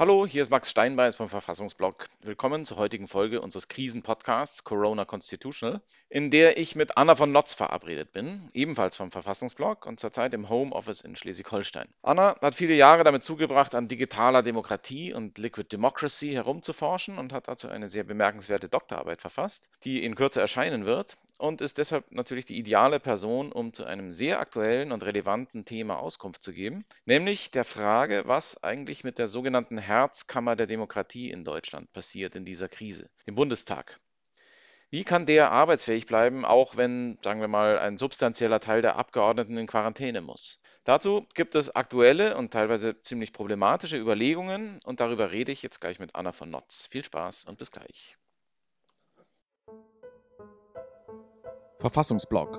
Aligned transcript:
Hallo, 0.00 0.26
hier 0.26 0.40
ist 0.40 0.48
Max 0.48 0.70
Steinbeiß 0.70 1.16
vom 1.16 1.28
Verfassungsblog. 1.28 2.06
Willkommen 2.22 2.64
zur 2.64 2.78
heutigen 2.78 3.06
Folge 3.06 3.42
unseres 3.42 3.68
Krisenpodcasts 3.68 4.64
Corona 4.64 5.04
Constitutional, 5.04 5.82
in 6.08 6.30
der 6.30 6.56
ich 6.56 6.74
mit 6.74 6.96
Anna 6.96 7.14
von 7.14 7.32
Notz 7.32 7.52
verabredet 7.52 8.10
bin, 8.10 8.48
ebenfalls 8.54 8.96
vom 8.96 9.10
Verfassungsblog 9.10 9.84
und 9.84 10.00
zurzeit 10.00 10.32
im 10.32 10.48
Homeoffice 10.48 11.02
in 11.02 11.16
Schleswig-Holstein. 11.16 11.86
Anna 12.00 12.34
hat 12.40 12.54
viele 12.54 12.72
Jahre 12.72 13.04
damit 13.04 13.24
zugebracht, 13.24 13.74
an 13.74 13.88
digitaler 13.88 14.42
Demokratie 14.42 15.12
und 15.12 15.36
Liquid 15.36 15.68
Democracy 15.70 16.32
herumzuforschen 16.32 17.18
und 17.18 17.34
hat 17.34 17.48
dazu 17.48 17.68
eine 17.68 17.88
sehr 17.88 18.04
bemerkenswerte 18.04 18.70
Doktorarbeit 18.70 19.20
verfasst, 19.20 19.68
die 19.84 20.02
in 20.02 20.14
Kürze 20.14 20.40
erscheinen 20.40 20.86
wird 20.86 21.18
und 21.40 21.60
ist 21.62 21.78
deshalb 21.78 22.10
natürlich 22.12 22.44
die 22.44 22.58
ideale 22.58 23.00
Person, 23.00 23.50
um 23.52 23.72
zu 23.72 23.84
einem 23.84 24.10
sehr 24.10 24.40
aktuellen 24.40 24.92
und 24.92 25.02
relevanten 25.02 25.64
Thema 25.64 25.98
Auskunft 25.98 26.42
zu 26.42 26.52
geben, 26.52 26.84
nämlich 27.06 27.50
der 27.50 27.64
Frage, 27.64 28.24
was 28.26 28.62
eigentlich 28.62 29.04
mit 29.04 29.18
der 29.18 29.26
sogenannten 29.26 29.78
Herzkammer 29.78 30.56
der 30.56 30.66
Demokratie 30.66 31.30
in 31.30 31.44
Deutschland 31.44 31.92
passiert 31.92 32.36
in 32.36 32.44
dieser 32.44 32.68
Krise, 32.68 33.08
dem 33.26 33.34
Bundestag. 33.34 33.98
Wie 34.90 35.04
kann 35.04 35.24
der 35.24 35.52
arbeitsfähig 35.52 36.06
bleiben, 36.06 36.44
auch 36.44 36.76
wenn, 36.76 37.16
sagen 37.22 37.40
wir 37.40 37.48
mal, 37.48 37.78
ein 37.78 37.96
substanzieller 37.96 38.58
Teil 38.58 38.82
der 38.82 38.96
Abgeordneten 38.96 39.56
in 39.56 39.68
Quarantäne 39.68 40.20
muss? 40.20 40.60
Dazu 40.84 41.26
gibt 41.34 41.54
es 41.54 41.74
aktuelle 41.74 42.36
und 42.36 42.52
teilweise 42.52 43.00
ziemlich 43.00 43.32
problematische 43.32 43.96
Überlegungen 43.96 44.80
und 44.84 44.98
darüber 44.98 45.30
rede 45.30 45.52
ich 45.52 45.62
jetzt 45.62 45.80
gleich 45.80 46.00
mit 46.00 46.16
Anna 46.16 46.32
von 46.32 46.50
Notz. 46.50 46.88
Viel 46.88 47.04
Spaß 47.04 47.44
und 47.44 47.56
bis 47.56 47.70
gleich. 47.70 48.16
Verfassungsblog 51.80 52.58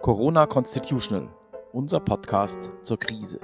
Corona 0.00 0.46
Constitutional, 0.46 1.28
unser 1.74 2.00
Podcast 2.00 2.70
zur 2.82 2.98
Krise. 2.98 3.38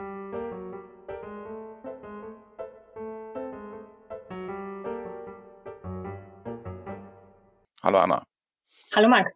Hallo 7.83 7.99
Anna. 7.99 8.25
Hallo 8.95 9.09
Marc. 9.11 9.27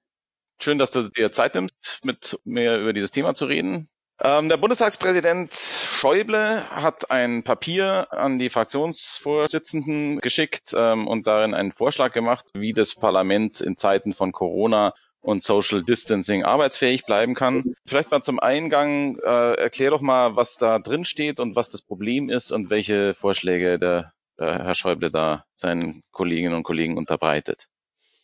Schön, 0.59 0.79
dass 0.79 0.93
du 0.93 1.11
dir 1.11 1.31
Zeit 1.31 1.55
nimmst, 1.55 2.01
mit 2.05 2.41
mir 2.45 2.79
über 2.79 2.95
dieses 2.95 3.11
Thema 3.11 3.35
zu 3.35 3.45
reden. 3.45 3.91
Ähm, 4.23 4.49
der 4.49 4.57
Bundestagspräsident 4.57 5.53
Schäuble 5.53 6.71
hat 6.71 7.11
ein 7.11 7.43
Papier 7.43 8.07
an 8.13 8.39
die 8.39 8.49
Fraktionsvorsitzenden 8.49 10.21
geschickt 10.21 10.73
ähm, 10.75 11.07
und 11.07 11.27
darin 11.27 11.53
einen 11.53 11.73
Vorschlag 11.73 12.13
gemacht, 12.13 12.47
wie 12.55 12.73
das 12.73 12.95
Parlament 12.95 13.61
in 13.61 13.77
Zeiten 13.77 14.15
von 14.15 14.33
Corona 14.33 14.95
und 15.25 15.43
Social 15.43 15.83
Distancing 15.83 16.45
arbeitsfähig 16.45 17.07
bleiben 17.07 17.35
kann. 17.35 17.75
Vielleicht 17.87 18.11
mal 18.11 18.23
zum 18.23 18.39
Eingang, 18.39 19.19
äh, 19.25 19.55
erklär 19.55 19.91
doch 19.91 20.03
mal, 20.03 20.37
was 20.37 20.57
da 20.57 20.79
drin 20.79 21.05
steht 21.05 21.41
und 21.41 21.57
was 21.57 21.71
das 21.71 21.83
Problem 21.83 22.29
ist 22.29 22.53
und 22.53 22.71
welche 22.71 23.15
Vorschläge 23.15 23.79
der, 23.79 24.13
der 24.39 24.65
Herr 24.65 24.75
Schäuble 24.75 25.11
da 25.11 25.45
seinen 25.57 26.03
Kolleginnen 26.13 26.55
und 26.55 26.63
Kollegen 26.63 26.99
unterbreitet. 26.99 27.67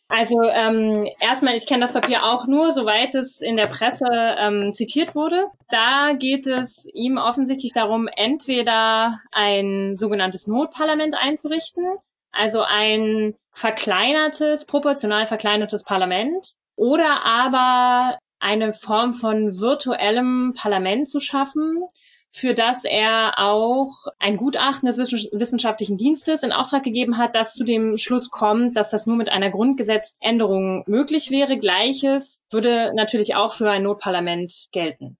Also 0.09 0.41
ähm, 0.43 1.07
erstmal, 1.21 1.55
ich 1.55 1.65
kenne 1.65 1.79
das 1.79 1.93
Papier 1.93 2.25
auch 2.25 2.45
nur, 2.45 2.73
soweit 2.73 3.15
es 3.15 3.39
in 3.39 3.55
der 3.55 3.67
Presse 3.67 4.05
ähm, 4.11 4.73
zitiert 4.73 5.15
wurde. 5.15 5.47
Da 5.69 6.11
geht 6.19 6.47
es 6.47 6.85
ihm 6.93 7.17
offensichtlich 7.17 7.71
darum, 7.71 8.09
entweder 8.15 9.19
ein 9.31 9.95
sogenanntes 9.95 10.47
Notparlament 10.47 11.15
einzurichten, 11.17 11.95
also 12.33 12.61
ein 12.61 13.35
verkleinertes, 13.53 14.65
proportional 14.65 15.25
verkleinertes 15.27 15.83
Parlament, 15.85 16.55
oder 16.81 17.23
aber 17.23 18.17
eine 18.39 18.73
Form 18.73 19.13
von 19.13 19.59
virtuellem 19.59 20.53
Parlament 20.57 21.07
zu 21.07 21.19
schaffen, 21.19 21.83
für 22.31 22.55
das 22.55 22.85
er 22.85 23.37
auch 23.37 23.91
ein 24.17 24.35
Gutachten 24.35 24.87
des 24.87 24.97
wissenschaftlichen 24.97 25.97
Dienstes 25.97 26.41
in 26.41 26.51
Auftrag 26.51 26.81
gegeben 26.81 27.19
hat, 27.19 27.35
das 27.35 27.53
zu 27.53 27.63
dem 27.63 27.99
Schluss 27.99 28.31
kommt, 28.31 28.75
dass 28.75 28.89
das 28.89 29.05
nur 29.05 29.15
mit 29.15 29.29
einer 29.29 29.51
Grundgesetzänderung 29.51 30.83
möglich 30.87 31.29
wäre. 31.29 31.59
Gleiches 31.59 32.41
würde 32.49 32.93
natürlich 32.95 33.35
auch 33.35 33.53
für 33.53 33.69
ein 33.69 33.83
Notparlament 33.83 34.69
gelten. 34.71 35.17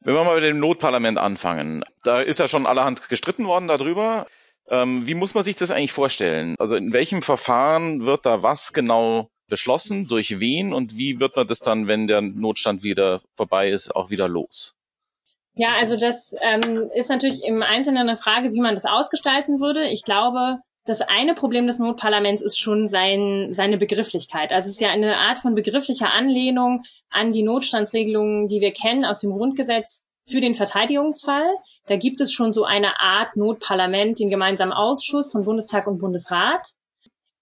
Wenn 0.00 0.14
wir 0.14 0.24
mal 0.24 0.36
mit 0.36 0.44
dem 0.44 0.58
Notparlament 0.58 1.18
anfangen, 1.18 1.84
da 2.02 2.22
ist 2.22 2.40
ja 2.40 2.48
schon 2.48 2.66
allerhand 2.66 3.10
gestritten 3.10 3.46
worden 3.46 3.68
darüber. 3.68 4.26
Ähm, 4.70 5.06
wie 5.06 5.14
muss 5.14 5.34
man 5.34 5.44
sich 5.44 5.56
das 5.56 5.70
eigentlich 5.70 5.92
vorstellen? 5.92 6.54
Also 6.58 6.76
in 6.76 6.94
welchem 6.94 7.20
Verfahren 7.20 8.06
wird 8.06 8.24
da 8.24 8.42
was 8.42 8.72
genau 8.72 9.28
beschlossen, 9.48 10.06
durch 10.06 10.40
wen 10.40 10.72
und 10.72 10.96
wie 10.96 11.20
wird 11.20 11.36
man 11.36 11.46
das 11.46 11.60
dann, 11.60 11.86
wenn 11.86 12.06
der 12.06 12.20
Notstand 12.20 12.82
wieder 12.82 13.20
vorbei 13.34 13.70
ist, 13.70 13.94
auch 13.94 14.10
wieder 14.10 14.28
los? 14.28 14.74
Ja, 15.56 15.76
also 15.78 15.96
das 15.96 16.34
ähm, 16.42 16.90
ist 16.94 17.10
natürlich 17.10 17.42
im 17.44 17.62
Einzelnen 17.62 18.08
eine 18.08 18.16
Frage, 18.16 18.52
wie 18.52 18.60
man 18.60 18.74
das 18.74 18.84
ausgestalten 18.84 19.60
würde. 19.60 19.84
Ich 19.88 20.02
glaube, 20.02 20.58
das 20.84 21.00
eine 21.00 21.34
Problem 21.34 21.66
des 21.66 21.78
Notparlaments 21.78 22.42
ist 22.42 22.58
schon 22.58 22.88
sein, 22.88 23.48
seine 23.52 23.78
Begrifflichkeit. 23.78 24.52
Also 24.52 24.68
es 24.68 24.74
ist 24.74 24.80
ja 24.80 24.90
eine 24.90 25.16
Art 25.16 25.38
von 25.38 25.54
begrifflicher 25.54 26.12
Anlehnung 26.12 26.82
an 27.08 27.32
die 27.32 27.42
Notstandsregelungen, 27.42 28.48
die 28.48 28.60
wir 28.60 28.72
kennen 28.72 29.04
aus 29.04 29.20
dem 29.20 29.30
Grundgesetz 29.30 30.02
für 30.26 30.40
den 30.40 30.54
Verteidigungsfall. 30.54 31.56
Da 31.86 31.96
gibt 31.96 32.20
es 32.20 32.32
schon 32.32 32.52
so 32.52 32.64
eine 32.64 33.00
Art 33.00 33.36
Notparlament, 33.36 34.18
den 34.18 34.30
gemeinsamen 34.30 34.72
Ausschuss 34.72 35.32
von 35.32 35.44
Bundestag 35.44 35.86
und 35.86 35.98
Bundesrat. 35.98 36.72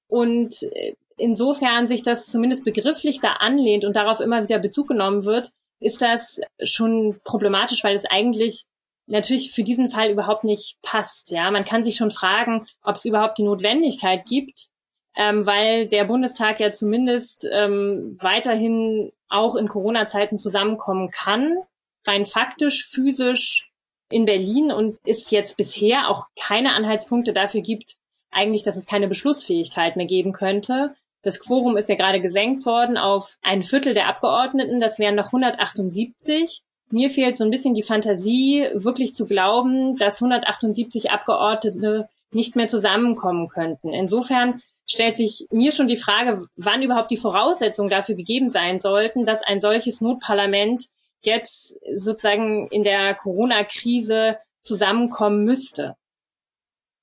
Und 0.07 0.62
äh, 0.62 0.95
insofern 1.22 1.88
sich 1.88 2.03
das 2.03 2.27
zumindest 2.27 2.65
begrifflich 2.65 3.21
da 3.21 3.34
anlehnt 3.34 3.84
und 3.84 3.94
darauf 3.94 4.19
immer 4.19 4.43
wieder 4.43 4.59
Bezug 4.59 4.88
genommen 4.88 5.25
wird, 5.25 5.53
ist 5.78 6.03
das 6.03 6.41
schon 6.65 7.21
problematisch, 7.22 7.84
weil 7.84 7.94
es 7.94 8.05
eigentlich 8.05 8.65
natürlich 9.06 9.53
für 9.53 9.62
diesen 9.62 9.88
Fall 9.88 10.11
überhaupt 10.11 10.43
nicht 10.43 10.78
passt. 10.82 11.31
Ja, 11.31 11.50
man 11.50 11.65
kann 11.65 11.84
sich 11.84 11.97
schon 11.97 12.11
fragen, 12.11 12.66
ob 12.82 12.97
es 12.97 13.05
überhaupt 13.05 13.38
die 13.38 13.44
Notwendigkeit 13.44 14.27
gibt, 14.27 14.69
ähm, 15.16 15.47
weil 15.47 15.87
der 15.87 16.05
Bundestag 16.05 16.59
ja 16.59 16.72
zumindest 16.72 17.49
ähm, 17.53 18.16
weiterhin 18.21 19.12
auch 19.28 19.55
in 19.55 19.69
Corona-Zeiten 19.69 20.38
zusammenkommen 20.38 21.11
kann, 21.11 21.56
rein 22.05 22.25
faktisch, 22.25 22.87
physisch 22.87 23.71
in 24.11 24.25
Berlin 24.25 24.72
und 24.72 24.99
es 25.05 25.31
jetzt 25.31 25.56
bisher 25.56 26.09
auch 26.09 26.27
keine 26.37 26.75
Anhaltspunkte 26.75 27.32
dafür 27.32 27.61
gibt, 27.61 27.94
eigentlich, 28.32 28.62
dass 28.62 28.77
es 28.77 28.87
keine 28.87 29.09
Beschlussfähigkeit 29.09 29.97
mehr 29.97 30.06
geben 30.06 30.32
könnte. 30.32 30.97
Das 31.22 31.38
Quorum 31.41 31.77
ist 31.77 31.88
ja 31.88 31.94
gerade 31.94 32.21
gesenkt 32.21 32.66
worden 32.66 32.99
auf 32.99 33.38
ein 33.43 33.62
Viertel 33.62 33.94
der 33.94 34.09
Abgeordneten. 34.09 34.81
Das 34.81 34.99
wären 34.99 35.15
noch 35.15 35.27
178. 35.27 36.62
Mir 36.91 37.10
fehlt 37.10 37.37
so 37.37 37.44
ein 37.44 37.50
bisschen 37.50 37.75
die 37.75 37.83
Fantasie, 37.83 38.69
wirklich 38.75 39.15
zu 39.15 39.27
glauben, 39.27 39.97
dass 39.97 40.21
178 40.21 41.11
Abgeordnete 41.11 42.09
nicht 42.32 42.56
mehr 42.56 42.69
zusammenkommen 42.69 43.49
könnten. 43.49 43.91
Insofern 43.91 44.61
stellt 44.84 45.15
sich 45.15 45.47
mir 45.50 45.72
schon 45.72 45.88
die 45.88 45.97
Frage, 45.97 46.44
wann 46.56 46.82
überhaupt 46.82 47.11
die 47.11 47.16
Voraussetzungen 47.16 47.91
dafür 47.91 48.15
gegeben 48.15 48.49
sein 48.50 48.81
sollten, 48.81 49.25
dass 49.25 49.43
ein 49.43 49.61
solches 49.61 50.00
Notparlament 50.00 50.87
jetzt 51.22 51.78
sozusagen 51.97 52.69
in 52.69 52.82
der 52.82 53.15
Corona-Krise 53.15 54.38
zusammenkommen 54.61 55.44
müsste. 55.44 55.97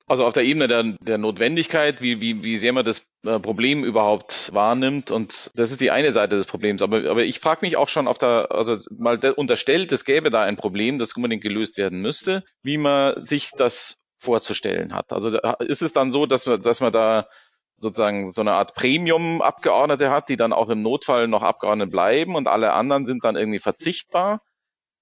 Also 0.10 0.26
auf 0.26 0.34
der 0.34 0.44
Ebene 0.44 0.68
der, 0.68 0.84
der 0.84 1.20
Notwendigkeit, 1.20 2.02
wie, 2.02 2.20
wie, 2.20 2.44
wie 2.44 2.58
sehr 2.58 2.74
man 2.74 2.84
das 2.84 3.06
äh, 3.24 3.40
Problem 3.40 3.84
überhaupt 3.84 4.52
wahrnimmt. 4.54 5.12
Und 5.12 5.52
das 5.54 5.70
ist 5.70 5.82
die 5.82 5.92
eine 5.92 6.12
Seite 6.12 6.36
des 6.36 6.48
Problems. 6.48 6.82
Aber, 6.82 7.08
aber 7.08 7.24
ich 7.26 7.40
frage 7.40 7.60
mich 7.62 7.78
auch 7.78 7.90
schon 7.90 8.08
auf 8.08 8.18
der, 8.18 8.52
also 8.52 8.76
mal 8.98 9.20
unterstellt, 9.36 9.92
es 9.92 10.06
gäbe 10.06 10.32
da 10.32 10.42
ein 10.42 10.56
Problem, 10.56 10.98
das 10.98 11.14
unbedingt 11.14 11.44
gelöst 11.44 11.78
werden 11.78 12.02
müsste, 12.02 12.44
wie 12.64 12.78
man 12.78 13.22
sich 13.22 13.52
das 13.52 14.00
vorzustellen 14.18 14.94
hat. 14.94 15.14
Also 15.14 15.30
ist 15.60 15.84
es 15.84 15.94
dann 15.94 16.12
so, 16.12 16.26
dass 16.26 16.48
man, 16.48 16.60
dass 16.60 16.82
man 16.82 16.92
da 16.92 17.28
sozusagen 17.78 18.34
so 18.34 18.42
eine 18.42 18.54
Art 18.54 18.74
Premium-Abgeordnete 18.74 20.10
hat, 20.10 20.28
die 20.30 20.38
dann 20.38 20.54
auch 20.54 20.70
im 20.70 20.82
Notfall 20.82 21.28
noch 21.28 21.44
Abgeordnete 21.44 21.92
bleiben 21.92 22.36
und 22.36 22.48
alle 22.48 22.74
anderen 22.74 23.06
sind 23.06 23.24
dann 23.24 23.36
irgendwie 23.36 23.60
verzichtbar? 23.60 24.42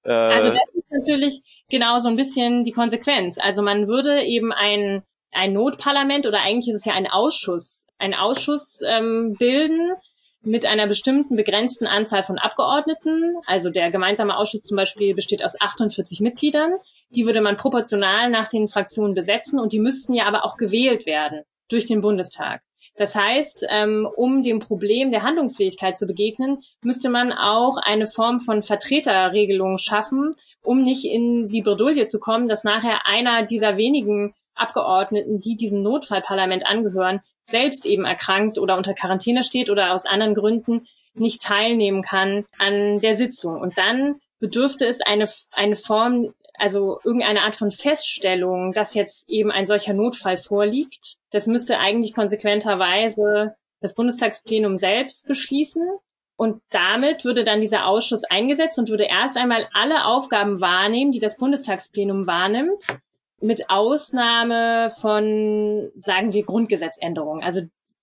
Also 0.03 0.50
das 0.50 0.59
ist 0.90 1.00
natürlich 1.00 1.42
genau 1.70 2.00
so 2.00 2.09
ein 2.09 2.16
bisschen 2.16 2.64
die 2.64 2.72
Konsequenz. 2.72 3.38
Also 3.40 3.62
man 3.62 3.88
würde 3.88 4.24
eben 4.24 4.52
ein, 4.52 5.04
ein 5.31 5.54
Notparlament 5.54 6.25
oder 6.25 6.42
eigentlich 6.42 6.74
ist 6.74 6.81
es 6.81 6.86
ja 6.86 6.94
ein 6.94 7.07
Ausschuss, 7.07 7.86
ein 7.98 8.13
Ausschuss 8.13 8.81
ähm, 8.86 9.36
bilden 9.38 9.94
mit 10.42 10.66
einer 10.66 10.88
bestimmten 10.88 11.36
begrenzten 11.36 11.88
Anzahl 11.88 12.24
von 12.24 12.38
Abgeordneten. 12.38 13.36
Also 13.45 13.69
der 13.69 13.92
gemeinsame 13.92 14.38
Ausschuss 14.38 14.63
zum 14.63 14.78
Beispiel 14.78 15.13
besteht 15.13 15.44
aus 15.44 15.60
48 15.60 16.22
Mitgliedern. 16.22 16.74
Die 17.10 17.25
würde 17.25 17.42
man 17.42 17.57
proportional 17.57 18.30
nach 18.30 18.48
den 18.48 18.68
Fraktionen 18.68 19.13
besetzen 19.13 19.60
und 19.60 19.74
die 19.74 19.80
müssten 19.80 20.13
ja 20.13 20.25
aber 20.25 20.45
auch 20.45 20.57
gewählt 20.57 21.06
werden 21.06 21.44
durch 21.69 21.86
den 21.86 22.02
Bundestag. 22.02 22.62
Das 22.96 23.16
heißt, 23.16 23.66
ähm, 23.69 24.08
um 24.16 24.44
dem 24.44 24.60
Problem 24.60 25.12
der 25.12 25.24
Handlungsfähigkeit 25.24 25.98
zu 25.98 26.06
begegnen, 26.06 26.60
müsste 26.81 27.10
man 27.10 27.31
auch 27.31 27.78
eine 27.78 28.08
Form 28.08 28.40
von 28.40 28.62
Vertreterregelung 28.62 29.78
schaffen, 29.78 30.36
um 30.64 30.84
nicht 30.84 31.06
in 31.06 31.48
die 31.50 31.62
Bredouille 31.62 32.06
zu 32.06 32.19
kommen, 32.19 32.48
dass 32.48 32.64
nachher 32.64 33.06
einer 33.06 33.44
dieser 33.44 33.78
wenigen 33.78 34.34
Abgeordneten, 34.56 35.40
die 35.40 35.56
diesem 35.56 35.84
Notfallparlament 35.84 36.66
angehören, 36.66 37.22
selbst 37.44 37.86
eben 37.86 38.06
erkrankt 38.06 38.58
oder 38.58 38.75
unter 38.75 38.94
Quarantäne 38.94 39.44
steht 39.44 39.69
oder 39.69 39.94
aus 39.94 40.06
anderen 40.06 40.34
Gründen 40.34 40.86
nicht 41.14 41.42
teilnehmen 41.42 42.02
kann 42.02 42.46
an 42.58 43.00
der 43.00 43.16
Sitzung. 43.16 43.60
Und 43.60 43.78
dann 43.78 44.19
bedürfte 44.40 44.86
es 44.86 45.00
eine, 45.02 45.28
eine 45.52 45.75
Form 45.75 46.34
also 46.57 47.00
irgendeine 47.04 47.42
Art 47.42 47.56
von 47.56 47.71
Feststellung, 47.71 48.74
dass 48.74 48.94
jetzt 48.94 49.30
eben 49.30 49.51
ein 49.51 49.65
solcher 49.65 49.94
Notfall 49.94 50.38
vorliegt. 50.38 51.15
Das 51.31 51.48
müsste 51.48 51.80
eigentlich 51.80 52.13
konsequenterweise 52.13 53.56
das 53.81 53.94
Bundestagsplenum 53.94 54.77
selbst 54.77 55.27
beschließen. 55.27 55.88
Und 56.36 56.62
damit 56.69 57.25
würde 57.25 57.44
dann 57.44 57.62
dieser 57.62 57.88
Ausschuss 57.88 58.24
eingesetzt 58.24 58.77
und 58.77 58.89
würde 58.89 59.06
erst 59.06 59.38
einmal 59.38 59.68
alle 59.74 60.06
Aufgaben 60.06 60.62
wahrnehmen, 60.62 61.12
die 61.12 61.19
das 61.19 61.38
Bundestagsplenum 61.38 62.27
wahrnimmt, 62.27 63.00
mit 63.39 63.69
Ausnahme 63.69 64.89
von, 64.89 65.92
sagen 65.95 66.33
wir, 66.33 66.44
Grundgesetzänderungen. 66.44 67.44
Also 67.44 67.62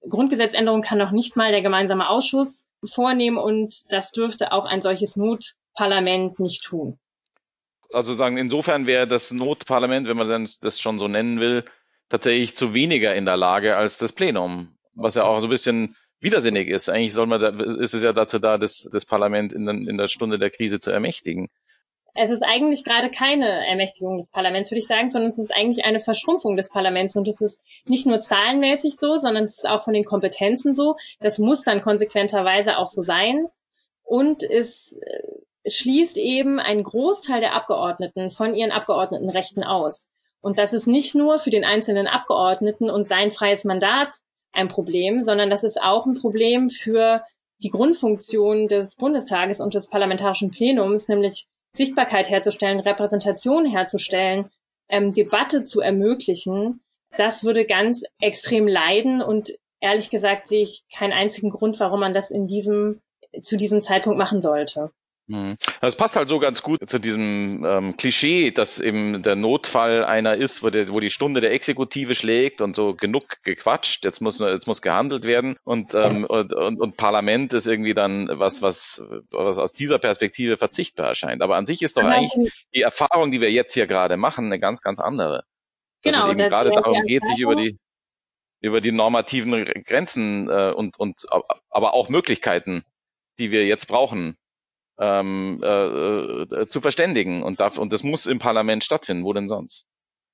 Grundgesetzänderung 0.09 0.83
kann 0.83 0.99
noch 0.99 1.13
nicht 1.13 1.37
mal 1.37 1.51
der 1.51 1.63
gemeinsame 1.63 2.09
Ausschuss 2.09 2.67
vornehmen 2.85 3.39
und 3.39 3.73
das 3.91 4.13
dürfte 4.13 4.53
auch 4.53 4.65
ein 4.65 4.83
solches 4.83 5.17
Notparlament 5.17 6.39
nicht 6.41 6.65
tun. 6.65 6.99
Also 7.95 8.15
sagen, 8.15 8.37
insofern 8.37 8.87
wäre 8.87 9.07
das 9.07 9.31
Notparlament, 9.31 10.07
wenn 10.09 10.17
man 10.17 10.29
dann 10.29 10.49
das 10.61 10.81
schon 10.81 10.99
so 10.99 11.09
nennen 11.09 11.41
will, 11.41 11.65
tatsächlich 12.09 12.57
zu 12.57 12.75
weniger 12.75 13.15
in 13.15 13.25
der 13.25 13.37
Lage 13.37 13.77
als 13.77 13.99
das 13.99 14.13
Plenum, 14.13 14.77
was 14.95 15.15
ja 15.15 15.25
auch 15.25 15.41
so 15.41 15.47
ein 15.47 15.51
bisschen 15.51 15.97
widersinnig 16.21 16.69
ist. 16.69 16.89
Eigentlich 16.89 17.15
soll 17.15 17.27
man 17.27 17.41
da, 17.41 17.49
ist 17.49 17.95
es 17.95 18.03
ja 18.03 18.13
dazu 18.13 18.39
da, 18.39 18.59
das, 18.59 18.89
das 18.93 19.07
Parlament 19.07 19.53
in, 19.53 19.67
in 19.69 19.97
der 19.97 20.09
Stunde 20.09 20.39
der 20.39 20.51
Krise 20.51 20.81
zu 20.81 20.91
ermächtigen 20.91 21.49
es 22.15 22.31
ist 22.31 22.43
eigentlich 22.43 22.85
gerade 22.85 23.11
keine 23.11 23.67
Ermächtigung 23.67 24.17
des 24.17 24.31
Parlaments, 24.31 24.71
würde 24.71 24.79
ich 24.79 24.87
sagen, 24.87 25.11
sondern 25.11 25.31
es 25.31 25.39
ist 25.39 25.51
eigentlich 25.53 25.85
eine 25.85 25.99
Verschrumpfung 25.99 26.57
des 26.57 26.69
Parlaments. 26.69 27.17
Und 27.17 27.27
es 27.27 27.41
ist 27.41 27.61
nicht 27.87 28.07
nur 28.07 28.21
zahlenmäßig 28.21 28.97
so, 28.97 29.19
sondern 29.19 29.45
es 29.45 29.59
ist 29.59 29.69
auch 29.69 29.83
von 29.83 29.95
den 29.95 30.05
Kompetenzen 30.05 30.77
so. 30.77 30.95
Das 31.19 31.39
muss 31.39 31.63
dann 31.63 31.83
konsequenterweise 31.83 32.79
auch 32.79 32.89
so 32.89 33.03
sein. 33.03 33.49
Und 34.05 34.45
es 34.45 34.97
schließt 35.67 36.17
eben 36.17 36.59
einen 36.59 36.83
Großteil 36.83 37.41
der 37.41 37.55
Abgeordneten 37.55 38.31
von 38.31 38.55
ihren 38.55 38.73
Abgeordnetenrechten 38.73 39.65
aus. 39.65 40.11
Und 40.41 40.59
das 40.59 40.73
ist 40.73 40.87
nicht 40.87 41.15
nur 41.15 41.39
für 41.39 41.51
den 41.51 41.65
einzelnen 41.65 42.07
Abgeordneten 42.07 42.91
und 42.91 43.09
sein 43.09 43.31
freies 43.31 43.65
Mandat 43.65 44.11
ein 44.53 44.69
Problem, 44.69 45.23
sondern 45.23 45.51
das 45.51 45.65
ist 45.65 45.81
auch 45.83 46.07
ein 46.07 46.15
Problem 46.15 46.69
für 46.69 47.23
die 47.63 47.71
Grundfunktion 47.71 48.69
des 48.69 48.97
Bundestages 48.97 49.61
und 49.61 49.75
des 49.75 49.89
parlamentarischen 49.89 50.51
Plenums, 50.51 51.09
nämlich 51.09 51.47
Sichtbarkeit 51.75 52.31
herzustellen, 52.31 52.81
Repräsentation 52.81 53.65
herzustellen, 53.65 54.51
ähm, 54.89 55.13
Debatte 55.13 55.65
zu 55.65 55.81
ermöglichen, 55.81 56.85
das 57.17 57.45
würde 57.45 57.65
ganz 57.65 58.05
extrem 58.21 58.69
leiden 58.69 59.23
und 59.23 59.55
ehrlich 59.81 60.11
gesagt 60.11 60.47
sehe 60.47 60.63
ich 60.63 60.85
keinen 60.93 61.13
einzigen 61.13 61.51
Grund, 61.51 61.79
warum 61.81 62.01
man 62.01 62.15
das 62.15 62.31
in 62.31 62.47
diesem, 62.47 63.01
zu 63.41 63.57
diesem 63.57 63.81
Zeitpunkt 63.81 64.19
machen 64.19 64.43
sollte. 64.43 64.91
Mhm. 65.27 65.57
Das 65.81 65.97
passt 65.97 66.17
halt 66.17 66.29
so 66.29 66.39
ganz 66.39 66.63
gut 66.63 66.81
zu 66.87 66.99
diesem 66.99 67.65
ähm, 67.65 67.97
Klischee, 67.97 68.51
dass 68.51 68.79
eben 68.79 69.23
der 69.23 69.37
Notfall 69.37 70.05
einer 70.05 70.35
ist, 70.35 70.63
wo, 70.63 70.69
der, 70.69 70.93
wo 70.93 71.01
die 71.01 71.09
Stunde 71.09 71.41
der 71.41 71.53
Exekutive 71.53 72.15
schlägt 72.15 72.61
und 72.61 72.77
so 72.77 72.95
genug 72.95 73.43
gequatscht, 73.43 74.05
jetzt 74.05 74.21
muss 74.21 74.39
jetzt 74.41 74.67
muss 74.67 74.83
gehandelt 74.83 75.25
werden 75.25 75.57
und, 75.65 75.95
ähm, 75.95 76.25
und, 76.25 76.53
und, 76.53 76.79
und 76.79 76.97
Parlament 76.99 77.55
ist 77.55 77.67
irgendwie 77.67 77.95
dann 77.95 78.29
was, 78.33 78.61
was, 78.61 79.03
was 79.31 79.57
aus 79.57 79.73
dieser 79.73 79.99
Perspektive 79.99 80.59
verzichtbar 80.59 81.09
erscheint. 81.09 81.41
Aber 81.41 81.57
an 81.57 81.65
sich 81.65 81.81
ist 81.81 81.97
doch 81.97 82.05
eigentlich 82.05 82.65
die 82.75 82.83
Erfahrung, 82.83 83.31
die 83.31 83.41
wir 83.41 83.51
jetzt 83.51 83.73
hier 83.73 83.87
gerade 83.87 84.19
machen, 84.19 84.47
eine 84.47 84.61
ganz, 84.61 84.83
ganz 84.83 85.01
andere. 85.01 85.45
Dass 86.03 86.13
genau, 86.13 86.27
es 86.27 86.33
eben 86.33 86.51
gerade 86.51 86.71
darum 86.71 87.03
geht, 87.07 87.25
sich 87.25 87.41
über 87.41 87.57
die 87.57 87.79
über 88.61 88.81
die 88.81 88.93
normativen 88.93 89.65
Grenzen 89.85 90.49
äh, 90.49 90.73
und, 90.75 90.99
und 90.99 91.27
aber 91.69 91.93
auch 91.93 92.09
Möglichkeiten, 92.09 92.83
die 93.39 93.51
wir 93.51 93.67
jetzt 93.67 93.89
brauchen, 93.89 94.37
ähm, 94.99 95.61
äh, 95.63 96.43
äh, 96.43 96.67
zu 96.67 96.81
verständigen. 96.81 97.43
Und, 97.43 97.61
darf, 97.61 97.79
und 97.79 97.93
das 97.93 98.03
muss 98.03 98.27
im 98.27 98.39
Parlament 98.39 98.85
stattfinden. 98.85 99.25
Wo 99.25 99.33
denn 99.33 99.49
sonst? 99.49 99.87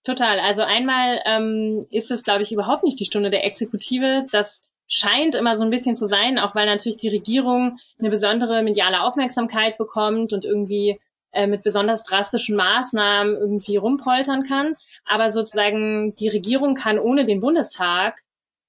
Total. 0.04 0.40
Also 0.40 0.62
einmal 0.62 1.20
ähm, 1.26 1.86
ist 1.90 2.10
es, 2.10 2.22
glaube 2.22 2.42
ich, 2.42 2.52
überhaupt 2.52 2.84
nicht 2.84 2.98
die 3.00 3.04
Stunde 3.04 3.30
der 3.30 3.44
Exekutive. 3.44 4.26
Das 4.32 4.66
scheint 4.86 5.34
immer 5.34 5.56
so 5.56 5.64
ein 5.64 5.70
bisschen 5.70 5.96
zu 5.96 6.06
sein, 6.06 6.38
auch 6.38 6.54
weil 6.54 6.66
natürlich 6.66 6.96
die 6.96 7.08
Regierung 7.08 7.78
eine 7.98 8.10
besondere 8.10 8.62
mediale 8.62 9.02
Aufmerksamkeit 9.02 9.78
bekommt 9.78 10.32
und 10.32 10.44
irgendwie 10.44 10.98
äh, 11.32 11.46
mit 11.46 11.62
besonders 11.62 12.02
drastischen 12.02 12.56
Maßnahmen 12.56 13.36
irgendwie 13.36 13.76
rumpoltern 13.76 14.42
kann. 14.42 14.74
Aber 15.04 15.30
sozusagen 15.30 16.14
die 16.16 16.28
Regierung 16.28 16.74
kann 16.74 16.98
ohne 16.98 17.24
den 17.24 17.40
Bundestag 17.40 18.20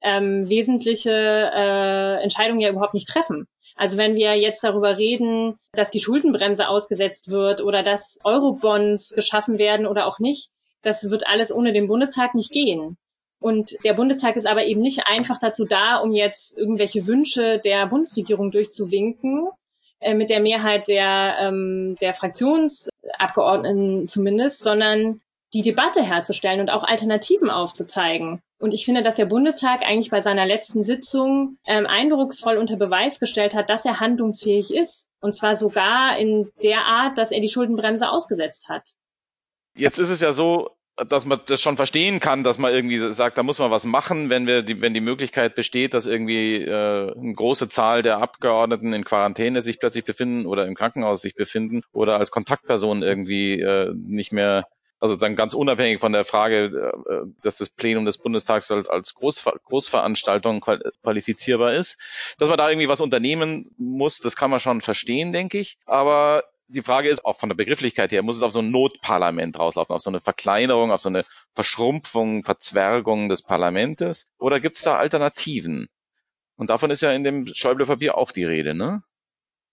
ähm, 0.01 0.47
wesentliche 0.47 1.11
äh, 1.11 2.21
Entscheidungen 2.21 2.59
ja 2.59 2.69
überhaupt 2.69 2.93
nicht 2.93 3.07
treffen. 3.07 3.47
Also 3.75 3.97
wenn 3.97 4.15
wir 4.15 4.35
jetzt 4.35 4.63
darüber 4.63 4.97
reden, 4.97 5.57
dass 5.73 5.91
die 5.91 5.99
Schuldenbremse 5.99 6.67
ausgesetzt 6.67 7.31
wird 7.31 7.61
oder 7.61 7.83
dass 7.83 8.19
Eurobonds 8.23 9.09
geschaffen 9.09 9.57
werden 9.57 9.85
oder 9.85 10.05
auch 10.05 10.19
nicht, 10.19 10.49
das 10.81 11.09
wird 11.09 11.27
alles 11.27 11.51
ohne 11.51 11.73
den 11.73 11.87
Bundestag 11.87 12.35
nicht 12.35 12.51
gehen. 12.51 12.97
Und 13.39 13.75
der 13.83 13.93
Bundestag 13.93 14.35
ist 14.35 14.45
aber 14.45 14.65
eben 14.65 14.81
nicht 14.81 15.07
einfach 15.07 15.39
dazu 15.39 15.65
da, 15.65 15.97
um 15.97 16.13
jetzt 16.13 16.55
irgendwelche 16.57 17.07
Wünsche 17.07 17.59
der 17.59 17.87
Bundesregierung 17.87 18.51
durchzuwinken, 18.51 19.47
äh, 19.99 20.13
mit 20.13 20.29
der 20.29 20.41
Mehrheit 20.41 20.87
der, 20.87 21.37
ähm, 21.39 21.95
der 22.01 22.13
Fraktionsabgeordneten 22.13 24.07
zumindest, 24.07 24.61
sondern 24.61 25.21
die 25.53 25.63
Debatte 25.63 26.01
herzustellen 26.01 26.61
und 26.61 26.69
auch 26.69 26.83
Alternativen 26.83 27.49
aufzuzeigen. 27.49 28.41
Und 28.59 28.73
ich 28.73 28.85
finde, 28.85 29.03
dass 29.03 29.15
der 29.15 29.25
Bundestag 29.25 29.81
eigentlich 29.83 30.11
bei 30.11 30.21
seiner 30.21 30.45
letzten 30.45 30.83
Sitzung 30.83 31.57
ähm, 31.65 31.85
eindrucksvoll 31.87 32.57
unter 32.57 32.77
Beweis 32.77 33.19
gestellt 33.19 33.55
hat, 33.55 33.69
dass 33.69 33.85
er 33.85 33.99
handlungsfähig 33.99 34.73
ist. 34.73 35.07
Und 35.19 35.33
zwar 35.33 35.55
sogar 35.55 36.17
in 36.17 36.51
der 36.63 36.85
Art, 36.85 37.17
dass 37.17 37.31
er 37.31 37.41
die 37.41 37.49
Schuldenbremse 37.49 38.09
ausgesetzt 38.09 38.69
hat. 38.69 38.83
Jetzt 39.77 39.99
ist 39.99 40.09
es 40.09 40.21
ja 40.21 40.31
so, 40.31 40.69
dass 40.95 41.25
man 41.25 41.39
das 41.47 41.61
schon 41.61 41.77
verstehen 41.77 42.19
kann, 42.19 42.43
dass 42.43 42.57
man 42.57 42.73
irgendwie 42.73 42.99
sagt, 42.99 43.37
da 43.37 43.43
muss 43.43 43.59
man 43.59 43.71
was 43.71 43.85
machen, 43.85 44.29
wenn 44.29 44.45
wir 44.45 44.61
die, 44.61 44.81
wenn 44.81 44.93
die 44.93 45.01
Möglichkeit 45.01 45.55
besteht, 45.55 45.93
dass 45.93 46.05
irgendwie 46.05 46.57
äh, 46.57 47.13
eine 47.15 47.33
große 47.33 47.69
Zahl 47.69 48.01
der 48.01 48.19
Abgeordneten 48.19 48.93
in 48.93 49.05
Quarantäne 49.05 49.61
sich 49.61 49.79
plötzlich 49.79 50.03
befinden 50.03 50.45
oder 50.45 50.67
im 50.67 50.75
Krankenhaus 50.75 51.21
sich 51.21 51.35
befinden 51.35 51.81
oder 51.93 52.17
als 52.17 52.31
Kontaktperson 52.31 53.01
irgendwie 53.03 53.59
äh, 53.59 53.93
nicht 53.95 54.31
mehr 54.31 54.67
also 55.01 55.15
dann 55.15 55.35
ganz 55.35 55.55
unabhängig 55.55 55.99
von 55.99 56.13
der 56.13 56.23
Frage, 56.23 56.93
äh, 57.09 57.41
dass 57.41 57.57
das 57.57 57.69
Plenum 57.69 58.05
des 58.05 58.19
Bundestags 58.19 58.69
halt 58.69 58.89
als 58.89 59.15
Großver 59.15 59.53
Großveranstaltung 59.65 60.61
qualifizierbar 60.61 61.73
ist, 61.73 61.97
dass 62.37 62.49
man 62.49 62.57
da 62.57 62.69
irgendwie 62.69 62.87
was 62.87 63.01
unternehmen 63.01 63.71
muss, 63.77 64.19
das 64.19 64.35
kann 64.35 64.51
man 64.51 64.59
schon 64.59 64.79
verstehen, 64.79 65.33
denke 65.33 65.57
ich. 65.57 65.77
Aber 65.85 66.43
die 66.67 66.83
Frage 66.83 67.09
ist 67.09 67.25
auch 67.25 67.37
von 67.37 67.49
der 67.49 67.55
Begrifflichkeit 67.55 68.11
her, 68.11 68.23
muss 68.23 68.37
es 68.37 68.43
auf 68.43 68.51
so 68.51 68.59
ein 68.59 68.69
Notparlament 68.69 69.59
rauslaufen, 69.59 69.95
auf 69.95 70.01
so 70.01 70.11
eine 70.11 70.21
Verkleinerung, 70.21 70.91
auf 70.91 71.01
so 71.01 71.09
eine 71.09 71.25
Verschrumpfung, 71.53 72.43
Verzwergung 72.43 73.27
des 73.27 73.41
Parlamentes? 73.41 74.29
Oder 74.37 74.59
gibt 74.59 74.75
es 74.75 74.83
da 74.83 74.97
Alternativen? 74.97 75.89
Und 76.55 76.69
davon 76.69 76.91
ist 76.91 77.01
ja 77.01 77.11
in 77.11 77.23
dem 77.23 77.47
Schäuble-Papier 77.47 78.15
auch 78.17 78.31
die 78.31 78.45
Rede, 78.45 78.75
ne? 78.75 79.01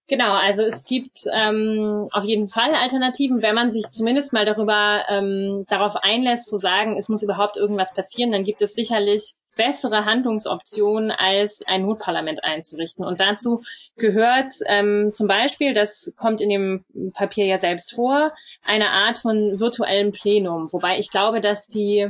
Genau, 0.09 0.33
also 0.33 0.63
es 0.63 0.85
gibt 0.85 1.19
ähm, 1.35 2.07
auf 2.13 2.25
jeden 2.25 2.49
Fall 2.49 2.75
Alternativen, 2.75 3.43
wenn 3.43 3.55
man 3.55 3.73
sich 3.73 3.91
zumindest 3.91 4.33
mal 4.33 4.47
darüber 4.47 5.05
ähm, 5.11 5.67
darauf 5.69 5.97
einlässt, 5.97 6.49
zu 6.49 6.57
sagen, 6.57 6.97
es 6.99 7.11
muss 7.11 7.23
überhaupt 7.23 7.59
irgendwas 7.59 7.93
passieren, 7.93 8.33
dann 8.33 8.43
gibt 8.43 8.63
es 8.63 8.73
sicherlich 8.73 9.35
bessere 9.55 10.07
Handlungsoptionen, 10.07 11.11
als 11.11 11.63
ein 11.67 11.83
Notparlament 11.83 12.43
einzurichten. 12.43 13.05
Und 13.05 13.21
dazu 13.21 13.61
gehört 13.97 14.55
ähm, 14.67 15.11
zum 15.13 15.27
Beispiel, 15.27 15.75
das 15.75 16.15
kommt 16.17 16.41
in 16.41 16.49
dem 16.49 16.85
Papier 17.13 17.45
ja 17.45 17.59
selbst 17.59 17.95
vor, 17.95 18.33
eine 18.65 18.91
Art 18.91 19.19
von 19.19 19.61
virtuellem 19.61 20.13
Plenum. 20.13 20.73
Wobei 20.73 20.99
ich 20.99 21.11
glaube, 21.11 21.43
dass 21.43 21.67
die 21.67 22.09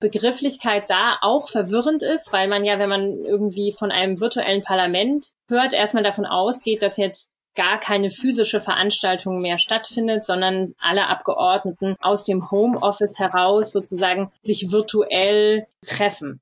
Begrifflichkeit 0.00 0.90
da 0.90 1.18
auch 1.22 1.48
verwirrend 1.48 2.02
ist, 2.02 2.32
weil 2.32 2.46
man 2.46 2.64
ja, 2.64 2.78
wenn 2.78 2.88
man 2.88 3.24
irgendwie 3.24 3.72
von 3.72 3.90
einem 3.90 4.20
virtuellen 4.20 4.60
Parlament 4.60 5.30
hört, 5.48 5.72
erstmal 5.72 6.04
davon 6.04 6.26
ausgeht, 6.26 6.82
dass 6.82 6.98
jetzt 6.98 7.30
gar 7.58 7.80
keine 7.80 8.08
physische 8.08 8.60
Veranstaltung 8.60 9.40
mehr 9.40 9.58
stattfindet, 9.58 10.24
sondern 10.24 10.72
alle 10.78 11.08
Abgeordneten 11.08 11.96
aus 12.00 12.24
dem 12.24 12.52
Homeoffice 12.52 13.18
heraus 13.18 13.72
sozusagen 13.72 14.30
sich 14.42 14.70
virtuell 14.70 15.66
treffen. 15.84 16.40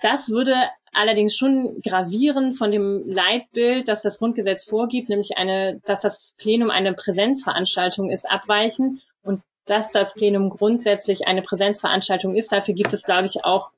Das 0.00 0.30
würde 0.30 0.54
allerdings 0.92 1.36
schon 1.36 1.82
gravieren 1.82 2.52
von 2.52 2.70
dem 2.70 3.02
Leitbild, 3.08 3.88
das 3.88 4.02
das 4.02 4.20
Grundgesetz 4.20 4.64
vorgibt, 4.64 5.08
nämlich 5.08 5.36
eine, 5.36 5.80
dass 5.84 6.00
das 6.00 6.34
Plenum 6.38 6.70
eine 6.70 6.94
Präsenzveranstaltung 6.94 8.08
ist, 8.08 8.30
abweichen 8.30 9.00
und 9.24 9.42
dass 9.66 9.90
das 9.90 10.14
Plenum 10.14 10.48
grundsätzlich 10.48 11.26
eine 11.26 11.42
Präsenzveranstaltung 11.42 12.36
ist. 12.36 12.52
Dafür 12.52 12.74
gibt 12.74 12.92
es, 12.92 13.02
glaube 13.02 13.26
ich, 13.26 13.44
auch 13.44 13.72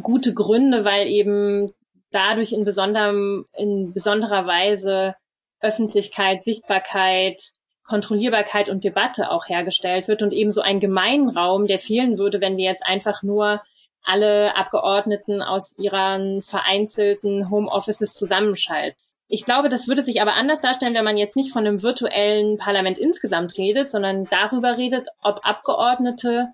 gute 0.00 0.32
Gründe, 0.32 0.86
weil 0.86 1.08
eben 1.08 1.70
dadurch 2.10 2.52
in 2.52 2.64
besonderem, 2.64 3.44
in 3.52 3.92
besonderer 3.92 4.46
Weise 4.46 5.14
Öffentlichkeit, 5.62 6.44
Sichtbarkeit, 6.44 7.38
Kontrollierbarkeit 7.84 8.68
und 8.68 8.84
Debatte 8.84 9.30
auch 9.30 9.48
hergestellt 9.48 10.08
wird 10.08 10.22
und 10.22 10.32
eben 10.32 10.50
so 10.50 10.60
ein 10.60 10.80
Gemeinraum, 10.80 11.66
der 11.66 11.78
fehlen 11.78 12.18
würde, 12.18 12.40
wenn 12.40 12.56
wir 12.56 12.64
jetzt 12.64 12.84
einfach 12.86 13.22
nur 13.22 13.62
alle 14.04 14.56
Abgeordneten 14.56 15.42
aus 15.42 15.76
ihren 15.78 16.42
vereinzelten 16.42 17.50
Homeoffices 17.50 18.14
zusammenschalten. 18.14 18.98
Ich 19.28 19.44
glaube, 19.44 19.68
das 19.68 19.88
würde 19.88 20.02
sich 20.02 20.20
aber 20.20 20.34
anders 20.34 20.60
darstellen, 20.60 20.94
wenn 20.94 21.04
man 21.04 21.16
jetzt 21.16 21.36
nicht 21.36 21.52
von 21.52 21.66
einem 21.66 21.82
virtuellen 21.82 22.58
Parlament 22.58 22.98
insgesamt 22.98 23.56
redet, 23.56 23.90
sondern 23.90 24.26
darüber 24.26 24.76
redet, 24.76 25.08
ob 25.22 25.40
Abgeordnete, 25.46 26.48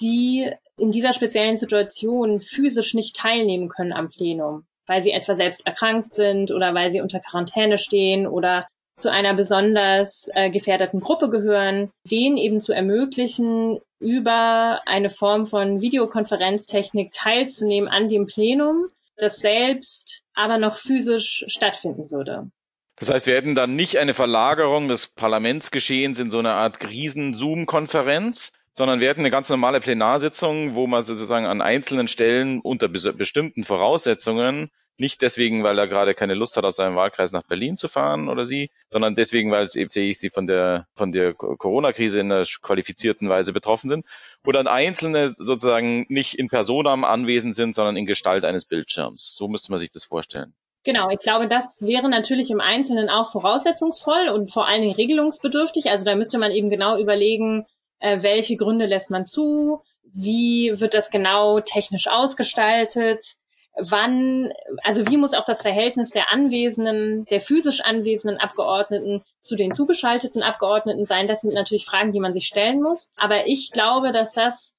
die 0.00 0.50
in 0.76 0.90
dieser 0.90 1.12
speziellen 1.12 1.56
Situation 1.56 2.40
physisch 2.40 2.94
nicht 2.94 3.16
teilnehmen 3.16 3.68
können 3.68 3.92
am 3.92 4.08
Plenum, 4.08 4.66
weil 4.86 5.02
sie 5.02 5.12
etwa 5.12 5.34
selbst 5.34 5.66
erkrankt 5.66 6.14
sind 6.14 6.50
oder 6.50 6.74
weil 6.74 6.90
sie 6.90 7.00
unter 7.00 7.20
Quarantäne 7.20 7.78
stehen 7.78 8.26
oder 8.26 8.66
zu 8.96 9.10
einer 9.10 9.34
besonders 9.34 10.28
äh, 10.34 10.50
gefährdeten 10.50 11.00
Gruppe 11.00 11.28
gehören, 11.28 11.90
denen 12.10 12.36
eben 12.36 12.60
zu 12.60 12.72
ermöglichen, 12.72 13.78
über 13.98 14.80
eine 14.86 15.10
Form 15.10 15.46
von 15.46 15.80
Videokonferenztechnik 15.80 17.12
teilzunehmen 17.12 17.88
an 17.88 18.08
dem 18.08 18.26
Plenum, 18.26 18.88
das 19.16 19.38
selbst 19.38 20.22
aber 20.34 20.58
noch 20.58 20.76
physisch 20.76 21.44
stattfinden 21.48 22.10
würde. 22.10 22.50
Das 22.98 23.10
heißt, 23.10 23.26
wir 23.26 23.34
hätten 23.34 23.54
dann 23.54 23.76
nicht 23.76 23.98
eine 23.98 24.14
Verlagerung 24.14 24.88
des 24.88 25.06
Parlamentsgeschehens 25.08 26.18
in 26.18 26.30
so 26.30 26.38
eine 26.38 26.54
Art 26.54 26.88
Riesen-Zoom-Konferenz, 26.88 28.52
sondern 28.76 29.00
wir 29.00 29.08
hätten 29.08 29.20
eine 29.20 29.30
ganz 29.30 29.48
normale 29.48 29.80
Plenarsitzung, 29.80 30.74
wo 30.74 30.86
man 30.86 31.02
sozusagen 31.02 31.46
an 31.46 31.62
einzelnen 31.62 32.08
Stellen 32.08 32.60
unter 32.60 32.88
bestimmten 32.88 33.64
Voraussetzungen 33.64 34.70
nicht 34.98 35.20
deswegen, 35.20 35.62
weil 35.62 35.78
er 35.78 35.88
gerade 35.88 36.14
keine 36.14 36.34
Lust 36.34 36.56
hat, 36.56 36.64
aus 36.64 36.76
seinem 36.76 36.96
Wahlkreis 36.96 37.32
nach 37.32 37.42
Berlin 37.42 37.76
zu 37.76 37.86
fahren 37.88 38.28
oder 38.28 38.46
sie, 38.46 38.70
sondern 38.90 39.14
deswegen, 39.14 39.50
weil 39.50 39.64
es 39.64 39.76
eben 39.76 39.90
sehe 39.90 40.08
ich 40.08 40.18
sie 40.18 40.30
von 40.30 40.46
der 40.46 40.86
von 40.94 41.12
der 41.12 41.34
Corona-Krise 41.34 42.20
in 42.20 42.32
einer 42.32 42.44
qualifizierten 42.62 43.28
Weise 43.28 43.52
betroffen 43.52 43.90
sind, 43.90 44.06
wo 44.42 44.52
dann 44.52 44.66
Einzelne 44.66 45.34
sozusagen 45.36 46.06
nicht 46.08 46.38
in 46.38 46.48
Personam 46.48 47.04
anwesend 47.04 47.56
sind, 47.56 47.74
sondern 47.74 47.96
in 47.96 48.06
Gestalt 48.06 48.44
eines 48.44 48.64
Bildschirms. 48.64 49.34
So 49.34 49.48
müsste 49.48 49.70
man 49.70 49.80
sich 49.80 49.90
das 49.90 50.04
vorstellen. 50.04 50.54
Genau, 50.84 51.10
ich 51.10 51.18
glaube, 51.18 51.48
das 51.48 51.82
wäre 51.82 52.08
natürlich 52.08 52.50
im 52.50 52.60
Einzelnen 52.60 53.10
auch 53.10 53.30
voraussetzungsvoll 53.30 54.28
und 54.28 54.52
vor 54.52 54.68
allen 54.68 54.82
Dingen 54.82 54.94
regelungsbedürftig. 54.94 55.90
Also 55.90 56.04
da 56.04 56.14
müsste 56.14 56.38
man 56.38 56.52
eben 56.52 56.70
genau 56.70 56.96
überlegen, 56.96 57.66
äh, 58.00 58.22
welche 58.22 58.56
Gründe 58.56 58.86
lässt 58.86 59.10
man 59.10 59.24
zu, 59.24 59.82
wie 60.04 60.72
wird 60.78 60.94
das 60.94 61.10
genau 61.10 61.60
technisch 61.60 62.08
ausgestaltet, 62.08 63.36
wann, 63.76 64.52
also 64.82 65.06
wie 65.06 65.16
muss 65.16 65.34
auch 65.34 65.44
das 65.44 65.62
Verhältnis 65.62 66.10
der 66.10 66.32
Anwesenden, 66.32 67.24
der 67.26 67.40
physisch 67.40 67.80
anwesenden 67.80 68.38
Abgeordneten 68.38 69.22
zu 69.40 69.56
den 69.56 69.72
zugeschalteten 69.72 70.42
Abgeordneten 70.42 71.04
sein? 71.04 71.28
Das 71.28 71.42
sind 71.42 71.52
natürlich 71.52 71.84
Fragen, 71.84 72.12
die 72.12 72.20
man 72.20 72.34
sich 72.34 72.46
stellen 72.46 72.82
muss. 72.82 73.10
Aber 73.16 73.46
ich 73.46 73.70
glaube, 73.72 74.12
dass 74.12 74.32
das 74.32 74.74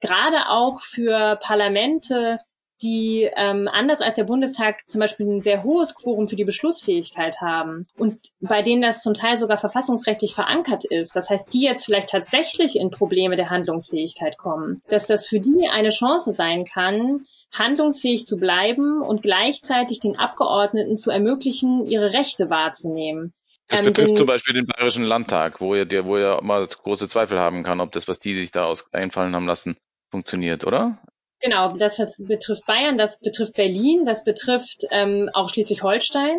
gerade 0.00 0.48
auch 0.48 0.80
für 0.80 1.36
Parlamente, 1.36 2.40
die 2.82 3.28
ähm, 3.36 3.68
anders 3.70 4.00
als 4.00 4.14
der 4.14 4.24
Bundestag 4.24 4.88
zum 4.88 5.00
Beispiel 5.00 5.26
ein 5.26 5.40
sehr 5.40 5.62
hohes 5.64 5.94
Quorum 5.94 6.26
für 6.26 6.36
die 6.36 6.44
Beschlussfähigkeit 6.44 7.40
haben 7.40 7.86
und 7.96 8.18
bei 8.40 8.62
denen 8.62 8.82
das 8.82 9.02
zum 9.02 9.14
Teil 9.14 9.38
sogar 9.38 9.58
verfassungsrechtlich 9.58 10.34
verankert 10.34 10.84
ist, 10.84 11.14
das 11.16 11.30
heißt, 11.30 11.52
die 11.52 11.62
jetzt 11.62 11.84
vielleicht 11.84 12.10
tatsächlich 12.10 12.76
in 12.76 12.90
Probleme 12.90 13.36
der 13.36 13.50
Handlungsfähigkeit 13.50 14.38
kommen, 14.38 14.82
dass 14.88 15.06
das 15.06 15.26
für 15.26 15.40
die 15.40 15.68
eine 15.70 15.90
Chance 15.90 16.32
sein 16.32 16.64
kann, 16.64 17.24
handlungsfähig 17.52 18.26
zu 18.26 18.36
bleiben 18.36 19.02
und 19.02 19.22
gleichzeitig 19.22 20.00
den 20.00 20.18
Abgeordneten 20.18 20.96
zu 20.96 21.10
ermöglichen, 21.10 21.86
ihre 21.86 22.12
Rechte 22.12 22.50
wahrzunehmen. 22.50 23.32
Das 23.68 23.80
ähm, 23.80 23.86
betrifft 23.86 24.16
zum 24.16 24.26
Beispiel 24.26 24.54
den 24.54 24.66
Bayerischen 24.66 25.04
Landtag, 25.04 25.60
wo 25.60 25.74
ihr, 25.74 25.86
wo 26.04 26.18
ihr 26.18 26.40
mal 26.42 26.66
große 26.66 27.08
Zweifel 27.08 27.38
haben 27.38 27.62
kann, 27.62 27.80
ob 27.80 27.92
das, 27.92 28.08
was 28.08 28.18
die 28.18 28.34
sich 28.34 28.50
da 28.50 28.64
aus 28.64 28.92
einfallen 28.92 29.34
haben 29.34 29.46
lassen, 29.46 29.76
funktioniert, 30.10 30.66
oder? 30.66 30.98
Genau, 31.40 31.72
das 31.72 32.00
betrifft 32.18 32.66
Bayern, 32.66 32.98
das 32.98 33.18
betrifft 33.18 33.54
Berlin, 33.54 34.04
das 34.04 34.24
betrifft 34.24 34.84
ähm, 34.90 35.30
auch 35.32 35.48
Schleswig-Holstein, 35.48 36.38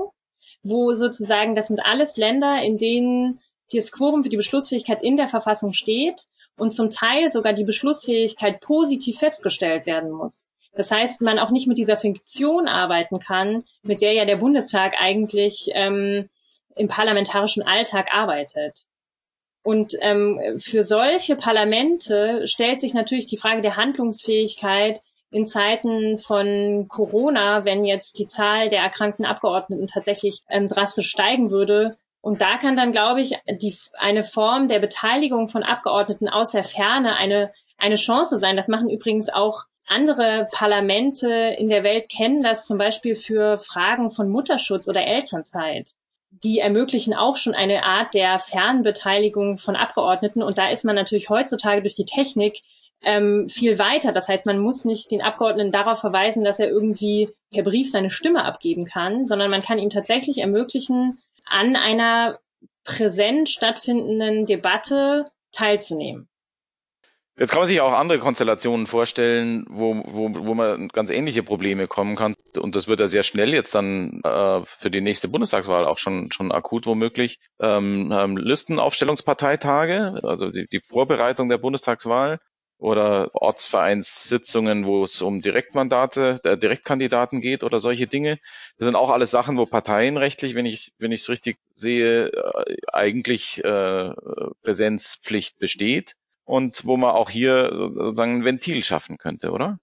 wo 0.63 0.93
sozusagen, 0.93 1.55
das 1.55 1.67
sind 1.67 1.79
alles 1.79 2.17
Länder, 2.17 2.62
in 2.62 2.77
denen 2.77 3.39
das 3.74 3.91
Quorum 3.91 4.22
für 4.22 4.29
die 4.29 4.38
Beschlussfähigkeit 4.38 5.01
in 5.01 5.17
der 5.17 5.27
Verfassung 5.27 5.74
steht 5.74 6.25
und 6.58 6.72
zum 6.72 6.89
Teil 6.89 7.31
sogar 7.31 7.53
die 7.53 7.63
Beschlussfähigkeit 7.63 8.60
positiv 8.60 9.17
festgestellt 9.17 9.86
werden 9.86 10.12
muss. 10.12 10.48
Das 10.74 10.91
heißt, 10.91 11.22
man 11.22 11.39
auch 11.39 11.50
nicht 11.50 11.67
mit 11.67 11.77
dieser 11.77 11.98
Fiktion 11.98 12.67
arbeiten 12.67 13.20
kann, 13.20 13.63
mit 13.81 14.01
der 14.01 14.13
ja 14.13 14.25
der 14.25 14.38
Bundestag 14.38 14.93
eigentlich 15.00 15.70
ähm, 15.74 16.29
im 16.75 16.88
parlamentarischen 16.88 17.63
Alltag 17.63 18.13
arbeitet. 18.13 18.86
Und 19.63 19.96
ähm, 20.00 20.39
für 20.58 20.84
solche 20.84 21.36
Parlamente 21.36 22.48
stellt 22.48 22.80
sich 22.80 22.94
natürlich 22.94 23.27
die 23.27 23.38
Frage 23.38 23.62
der 23.62 23.77
Handlungsfähigkeit 23.77 25.01
in 25.30 25.48
Zeiten 25.48 26.18
von 26.18 26.88
Corona, 26.88 27.63
wenn 27.63 27.86
jetzt 27.86 28.18
die 28.18 28.27
Zahl 28.27 28.70
der 28.70 28.82
erkrankten 28.82 29.25
Abgeordneten 29.25 29.88
tatsächlich 29.88 30.41
ähm, 30.50 30.68
drastisch 30.68 31.10
steigen 31.10 31.51
würde. 31.51 31.98
Und 32.22 32.41
da 32.41 32.58
kann 32.58 32.75
dann, 32.75 32.91
glaube 32.91 33.22
ich, 33.22 33.38
die, 33.50 33.74
eine 33.98 34.24
Form 34.24 34.68
der 34.68 34.80
Beteiligung 34.80 35.48
von 35.48 35.63
Abgeordneten 35.63 36.27
aus 36.27 36.51
der 36.51 36.63
Ferne 36.63 37.15
eine, 37.15 37.51
eine 37.77 37.96
Chance 37.96 38.39
sein. 38.39 38.58
Das 38.58 38.68
machen 38.68 38.89
übrigens 38.89 39.30
auch 39.30 39.65
andere 39.88 40.48
Parlamente 40.51 41.30
in 41.30 41.70
der 41.70 41.84
Welt 41.84 42.10
kennen 42.10 42.44
das 42.44 42.65
zum 42.65 42.77
Beispiel 42.77 43.15
für 43.15 43.58
Fragen 43.58 44.10
von 44.10 44.30
Mutterschutz 44.30 44.88
oder 44.88 45.06
Elternzeit 45.06 45.91
die 46.32 46.60
ermöglichen 46.60 47.14
auch 47.14 47.38
schon 47.38 47.54
eine 47.54 47.84
Art 47.84 48.14
der 48.14 48.40
Fernbeteiligung 48.40 49.58
von 49.58 49.76
Abgeordneten. 49.76 50.42
Und 50.42 50.58
da 50.58 50.70
ist 50.70 50.86
man 50.86 50.96
natürlich 50.96 51.30
heutzutage 51.30 51.82
durch 51.82 51.96
die 51.96 52.06
Technik 52.06 52.62
ähm, 53.04 53.48
viel 53.48 53.78
weiter. 53.78 54.12
Das 54.12 54.28
heißt, 54.28 54.46
man 54.46 54.60
muss 54.60 54.86
nicht 54.86 55.12
den 55.12 55.22
Abgeordneten 55.22 55.72
darauf 55.72 56.00
verweisen, 56.00 56.44
dass 56.44 56.60
er 56.60 56.70
irgendwie 56.70 57.30
per 57.52 57.64
Brief 57.64 57.92
seine 57.92 58.10
Stimme 58.10 58.46
abgeben 58.46 58.86
kann, 58.86 59.26
sondern 59.26 59.52
man 59.52 59.62
kann 59.62 59.80
ihm 59.80 59.90
tatsächlich 59.90 60.38
ermöglichen, 60.38 61.20
an 61.46 61.76
einer 61.76 62.40
präsent 62.84 63.50
stattfindenden 63.50 64.46
Debatte 64.46 65.30
teilzunehmen. 65.52 66.28
Jetzt 67.38 67.52
kann 67.52 67.60
man 67.60 67.68
sich 67.68 67.80
auch 67.80 67.94
andere 67.94 68.20
Konstellationen 68.20 68.88
vorstellen, 68.88 69.66
wo, 69.70 69.96
wo, 70.06 70.30
wo 70.48 70.54
man 70.54 70.90
ganz 70.90 71.10
ähnliche 71.10 71.44
Probleme 71.44 71.88
kommen 71.88 72.16
kann. 72.18 72.36
Und 72.60 72.76
das 72.76 72.88
wird 72.88 73.00
ja 73.00 73.08
sehr 73.08 73.24
schnell 73.24 73.54
jetzt 73.54 73.74
dann 73.74 74.22
äh, 74.24 74.62
für 74.66 74.92
die 74.92 75.02
nächste 75.02 75.30
Bundestagswahl 75.30 75.86
auch 75.86 75.98
schon, 75.98 76.32
schon 76.34 76.52
akut 76.52 76.86
womöglich. 76.86 77.40
Ähm, 77.60 78.12
ähm, 78.14 78.36
Listenaufstellungsparteitage, 78.36 80.20
also 80.24 80.50
die, 80.50 80.68
die 80.68 80.82
Vorbereitung 80.82 81.48
der 81.48 81.58
Bundestagswahl 81.58 82.40
oder 82.78 83.30
Ortsvereinssitzungen, 83.34 84.86
wo 84.86 85.04
es 85.04 85.22
um 85.22 85.42
Direktmandate, 85.42 86.40
der 86.44 86.58
Direktkandidaten 86.58 87.40
geht 87.40 87.64
oder 87.64 87.80
solche 87.80 88.08
Dinge. 88.08 88.40
Das 88.78 88.86
sind 88.86 88.96
auch 88.96 89.10
alles 89.10 89.32
Sachen, 89.32 89.58
wo 89.58 89.66
parteienrechtlich, 89.66 90.54
wenn 90.56 90.66
ich 90.66 90.92
wenn 90.98 91.14
ich 91.14 91.22
es 91.22 91.30
richtig 91.30 91.58
sehe, 91.76 92.28
äh, 92.28 92.76
eigentlich 92.92 93.64
äh, 93.64 94.12
Präsenzpflicht 94.64 95.60
besteht 95.60 96.16
und 96.51 96.86
wo 96.86 96.98
man 96.98 97.12
auch 97.12 97.29
hier 97.29 97.72
sozusagen 97.72 98.39
ein 98.39 98.46
Ventil 98.46 98.84
schaffen 98.84 99.17
könnte, 99.17 99.51
oder? 99.51 99.77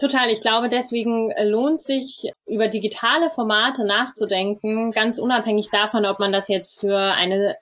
Total. 0.00 0.28
Ich 0.30 0.40
glaube, 0.40 0.68
deswegen 0.68 1.32
lohnt 1.44 1.80
sich, 1.80 2.32
über 2.44 2.66
digitale 2.66 3.30
Formate 3.30 3.86
nachzudenken, 3.86 4.90
ganz 4.90 5.20
unabhängig 5.20 5.68
davon, 5.70 6.06
ob 6.06 6.18
man 6.18 6.32
das 6.32 6.48
jetzt 6.48 6.80
für 6.80 6.98
eine 6.98 7.56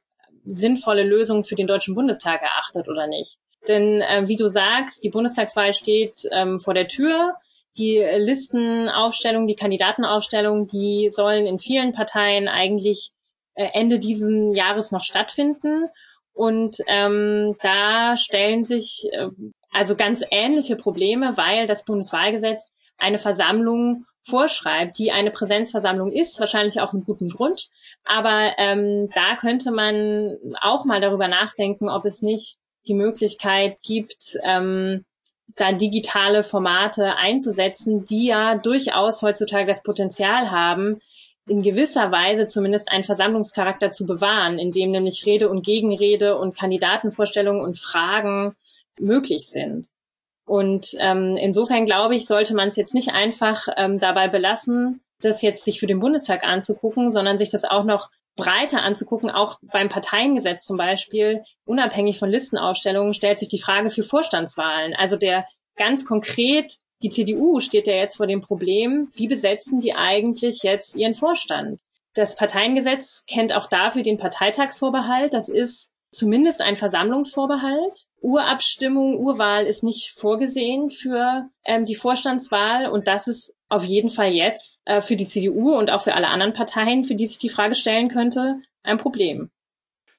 sinnvolle 0.44 1.02
Lösung 1.02 1.44
für 1.44 1.54
den 1.54 1.66
Deutschen 1.66 1.94
Bundestag 1.94 2.40
erachtet 2.40 2.88
oder 2.88 3.06
nicht. 3.08 3.36
Denn 3.66 4.00
äh, 4.00 4.26
wie 4.26 4.36
du 4.36 4.48
sagst, 4.48 5.04
die 5.04 5.10
Bundestagswahl 5.10 5.74
steht 5.74 6.16
ähm, 6.32 6.58
vor 6.58 6.72
der 6.72 6.88
Tür. 6.88 7.34
Die 7.76 7.98
Listenaufstellung, 7.98 9.46
die 9.46 9.54
Kandidatenaufstellung, 9.54 10.66
die 10.66 11.10
sollen 11.12 11.44
in 11.44 11.58
vielen 11.58 11.92
Parteien 11.92 12.48
eigentlich 12.48 13.10
äh, 13.54 13.68
Ende 13.74 13.98
diesen 13.98 14.54
Jahres 14.54 14.92
noch 14.92 15.02
stattfinden. 15.02 15.88
Und 16.38 16.76
ähm, 16.86 17.56
da 17.62 18.16
stellen 18.16 18.62
sich 18.62 19.08
äh, 19.10 19.26
also 19.72 19.96
ganz 19.96 20.22
ähnliche 20.30 20.76
Probleme, 20.76 21.36
weil 21.36 21.66
das 21.66 21.84
Bundeswahlgesetz 21.84 22.68
eine 22.96 23.18
Versammlung 23.18 24.04
vorschreibt, 24.22 25.00
die 25.00 25.10
eine 25.10 25.32
Präsenzversammlung 25.32 26.12
ist, 26.12 26.38
wahrscheinlich 26.38 26.80
auch 26.80 26.92
mit 26.92 27.06
gutem 27.06 27.26
Grund. 27.26 27.66
Aber 28.04 28.52
ähm, 28.58 29.10
da 29.16 29.34
könnte 29.34 29.72
man 29.72 30.36
auch 30.60 30.84
mal 30.84 31.00
darüber 31.00 31.26
nachdenken, 31.26 31.88
ob 31.88 32.04
es 32.04 32.22
nicht 32.22 32.56
die 32.86 32.94
Möglichkeit 32.94 33.82
gibt, 33.82 34.38
ähm, 34.44 35.04
da 35.56 35.72
digitale 35.72 36.44
Formate 36.44 37.16
einzusetzen, 37.16 38.04
die 38.04 38.26
ja 38.26 38.54
durchaus 38.54 39.22
heutzutage 39.22 39.66
das 39.66 39.82
Potenzial 39.82 40.52
haben, 40.52 41.00
in 41.48 41.62
gewisser 41.62 42.10
Weise 42.12 42.48
zumindest 42.48 42.90
einen 42.90 43.04
Versammlungscharakter 43.04 43.90
zu 43.90 44.06
bewahren, 44.06 44.58
in 44.58 44.70
dem 44.70 44.90
nämlich 44.90 45.26
Rede 45.26 45.48
und 45.48 45.64
Gegenrede 45.64 46.38
und 46.38 46.56
Kandidatenvorstellungen 46.56 47.62
und 47.62 47.78
Fragen 47.78 48.54
möglich 48.98 49.48
sind. 49.48 49.86
Und 50.46 50.96
ähm, 50.98 51.36
insofern 51.36 51.84
glaube 51.84 52.14
ich, 52.14 52.26
sollte 52.26 52.54
man 52.54 52.68
es 52.68 52.76
jetzt 52.76 52.94
nicht 52.94 53.10
einfach 53.10 53.68
ähm, 53.76 53.98
dabei 53.98 54.28
belassen, 54.28 55.02
das 55.20 55.42
jetzt 55.42 55.64
sich 55.64 55.80
für 55.80 55.86
den 55.86 55.98
Bundestag 55.98 56.44
anzugucken, 56.44 57.10
sondern 57.10 57.38
sich 57.38 57.50
das 57.50 57.64
auch 57.64 57.84
noch 57.84 58.10
breiter 58.36 58.82
anzugucken, 58.82 59.30
auch 59.30 59.58
beim 59.62 59.88
Parteiengesetz 59.88 60.64
zum 60.64 60.76
Beispiel, 60.76 61.42
unabhängig 61.64 62.18
von 62.18 62.30
Listenaufstellungen, 62.30 63.12
stellt 63.12 63.38
sich 63.38 63.48
die 63.48 63.60
Frage 63.60 63.90
für 63.90 64.04
Vorstandswahlen. 64.04 64.94
Also 64.94 65.16
der 65.16 65.44
ganz 65.76 66.04
konkret 66.04 66.78
die 67.02 67.10
CDU 67.10 67.60
steht 67.60 67.86
ja 67.86 67.94
jetzt 67.94 68.16
vor 68.16 68.26
dem 68.26 68.40
Problem, 68.40 69.08
wie 69.14 69.28
besetzen 69.28 69.80
die 69.80 69.94
eigentlich 69.94 70.62
jetzt 70.62 70.96
ihren 70.96 71.14
Vorstand? 71.14 71.80
Das 72.14 72.34
Parteiengesetz 72.34 73.24
kennt 73.26 73.54
auch 73.54 73.66
dafür 73.66 74.02
den 74.02 74.16
Parteitagsvorbehalt. 74.16 75.32
Das 75.32 75.48
ist 75.48 75.90
zumindest 76.10 76.60
ein 76.60 76.76
Versammlungsvorbehalt. 76.76 78.06
Urabstimmung, 78.20 79.18
Urwahl 79.18 79.66
ist 79.66 79.84
nicht 79.84 80.10
vorgesehen 80.10 80.90
für 80.90 81.48
ähm, 81.64 81.84
die 81.84 81.94
Vorstandswahl 81.94 82.86
und 82.86 83.06
das 83.06 83.28
ist 83.28 83.54
auf 83.68 83.84
jeden 83.84 84.10
Fall 84.10 84.32
jetzt 84.32 84.80
äh, 84.86 85.00
für 85.00 85.16
die 85.16 85.26
CDU 85.26 85.76
und 85.76 85.90
auch 85.90 86.02
für 86.02 86.14
alle 86.14 86.28
anderen 86.28 86.54
Parteien, 86.54 87.04
für 87.04 87.14
die 87.14 87.26
sich 87.26 87.38
die 87.38 87.50
Frage 87.50 87.74
stellen 87.74 88.08
könnte, 88.08 88.60
ein 88.82 88.98
Problem. 88.98 89.50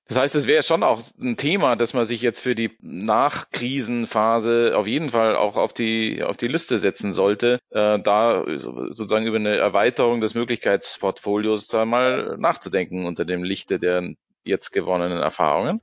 Das 0.09 0.17
heißt, 0.17 0.33
es 0.33 0.47
wäre 0.47 0.63
schon 0.63 0.81
auch 0.81 1.03
ein 1.21 1.37
Thema, 1.37 1.75
dass 1.75 1.93
man 1.93 2.03
sich 2.03 2.23
jetzt 2.23 2.39
für 2.39 2.55
die 2.55 2.75
Nachkrisenphase 2.81 4.73
auf 4.75 4.87
jeden 4.87 5.09
Fall 5.11 5.35
auch 5.35 5.55
auf 5.55 5.71
die, 5.71 6.23
auf 6.23 6.35
die 6.35 6.47
Liste 6.47 6.79
setzen 6.79 7.13
sollte, 7.13 7.59
äh, 7.69 7.99
da 7.99 8.43
sozusagen 8.57 9.27
über 9.27 9.37
eine 9.37 9.57
Erweiterung 9.57 10.19
des 10.19 10.33
Möglichkeitsportfolios 10.33 11.71
mal 11.85 12.37
nachzudenken 12.39 13.05
unter 13.05 13.23
dem 13.23 13.43
Lichte 13.43 13.77
der 13.77 14.09
jetzt 14.43 14.71
gewonnenen 14.71 15.19
Erfahrungen 15.19 15.79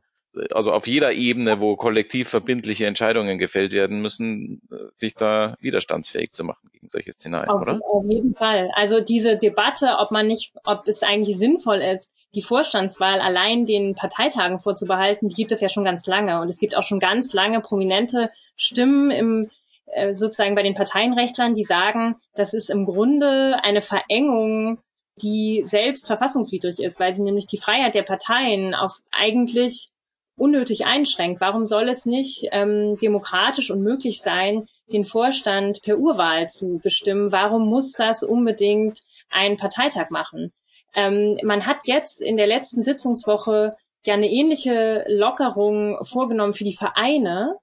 also 0.51 0.73
auf 0.73 0.87
jeder 0.87 1.13
Ebene, 1.13 1.61
wo 1.61 1.77
kollektiv 1.77 2.29
verbindliche 2.29 2.87
Entscheidungen 2.87 3.39
gefällt 3.39 3.73
werden 3.73 4.01
müssen, 4.01 4.61
äh, 4.71 4.77
sich 4.97 5.15
da 5.15 5.57
widerstandsfähig 5.61 6.33
zu 6.33 6.45
machen 6.45 6.69
gegen 6.73 6.89
solche 6.89 7.13
Szenarien, 7.13 7.51
auf, 7.51 7.63
oder? 7.63 7.81
Auf 7.83 8.05
jeden 8.09 8.35
Fall. 8.35 8.71
Also 8.75 9.01
diese 9.01 9.37
Debatte, 9.37 9.97
ob 9.99 10.11
man 10.11 10.27
nicht, 10.27 10.53
ob 10.65 10.87
es 10.87 11.03
eigentlich 11.03 11.39
sinnvoll 11.39 11.79
ist, 11.79 12.11
die 12.35 12.43
Vorstandswahl 12.43 13.21
allein 13.21 13.65
den 13.65 13.95
Parteitagen 13.95 14.59
vorzubehalten, 14.59 15.29
die 15.29 15.35
gibt 15.35 15.53
es 15.53 15.61
ja 15.61 15.69
schon 15.69 15.85
ganz 15.85 16.07
lange. 16.07 16.41
Und 16.41 16.49
es 16.49 16.59
gibt 16.59 16.77
auch 16.77 16.83
schon 16.83 17.01
ganz 17.01 17.33
lange 17.33 17.61
prominente 17.61 18.31
Stimmen 18.57 19.11
im 19.11 19.51
äh, 19.87 20.13
sozusagen 20.15 20.55
bei 20.55 20.63
den 20.63 20.75
Parteienrechtlern, 20.75 21.55
die 21.55 21.65
sagen, 21.65 22.17
das 22.35 22.53
ist 22.53 22.71
im 22.71 22.85
Grunde 22.85 23.57
eine 23.63 23.81
Verengung 23.81 24.79
die 25.23 25.63
selbst 25.65 26.07
verfassungswidrig 26.07 26.79
ist, 26.79 27.01
weil 27.01 27.15
sie 27.15 27.23
nämlich 27.23 27.47
die 27.47 27.59
Freiheit 27.59 27.95
der 27.95 28.03
Parteien 28.03 28.75
auf 28.75 29.01
eigentlich 29.11 29.89
unnötig 30.37 30.87
einschränkt. 30.87 31.41
Warum 31.41 31.65
soll 31.65 31.89
es 31.89 32.07
nicht 32.07 32.49
ähm, 32.53 32.97
demokratisch 32.97 33.71
und 33.71 33.81
möglich 33.81 34.21
sein, 34.21 34.67
den 34.93 35.05
Vorstand 35.05 35.83
per 35.83 35.99
Urwahl 35.99 36.49
zu 36.49 36.79
bestimmen? 36.83 37.33
Warum 37.33 37.69
muss 37.69 37.93
das 37.93 38.23
unbedingt 38.23 39.01
ein 39.31 39.57
Parteitag 39.57 40.11
machen? 40.11 40.53
Ähm, 40.95 41.39
man 41.43 41.67
hat 41.67 41.87
jetzt 41.87 42.21
in 42.21 42.37
der 42.37 42.47
letzten 42.47 42.83
Sitzungswoche 42.83 43.77
ja 44.05 44.15
eine 44.15 44.31
ähnliche 44.31 45.05
Lockerung 45.09 45.99
vorgenommen 46.05 46.55
für 46.55 46.65
die 46.65 46.77
Vereine. 46.77 47.57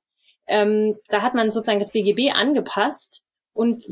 Ähm, 0.48 0.98
da 1.10 1.22
hat 1.22 1.36
man 1.36 1.52
sozusagen 1.52 1.80
das 1.80 1.92
BGB 1.92 2.34
angepasst 2.34 3.24
und 3.54 3.84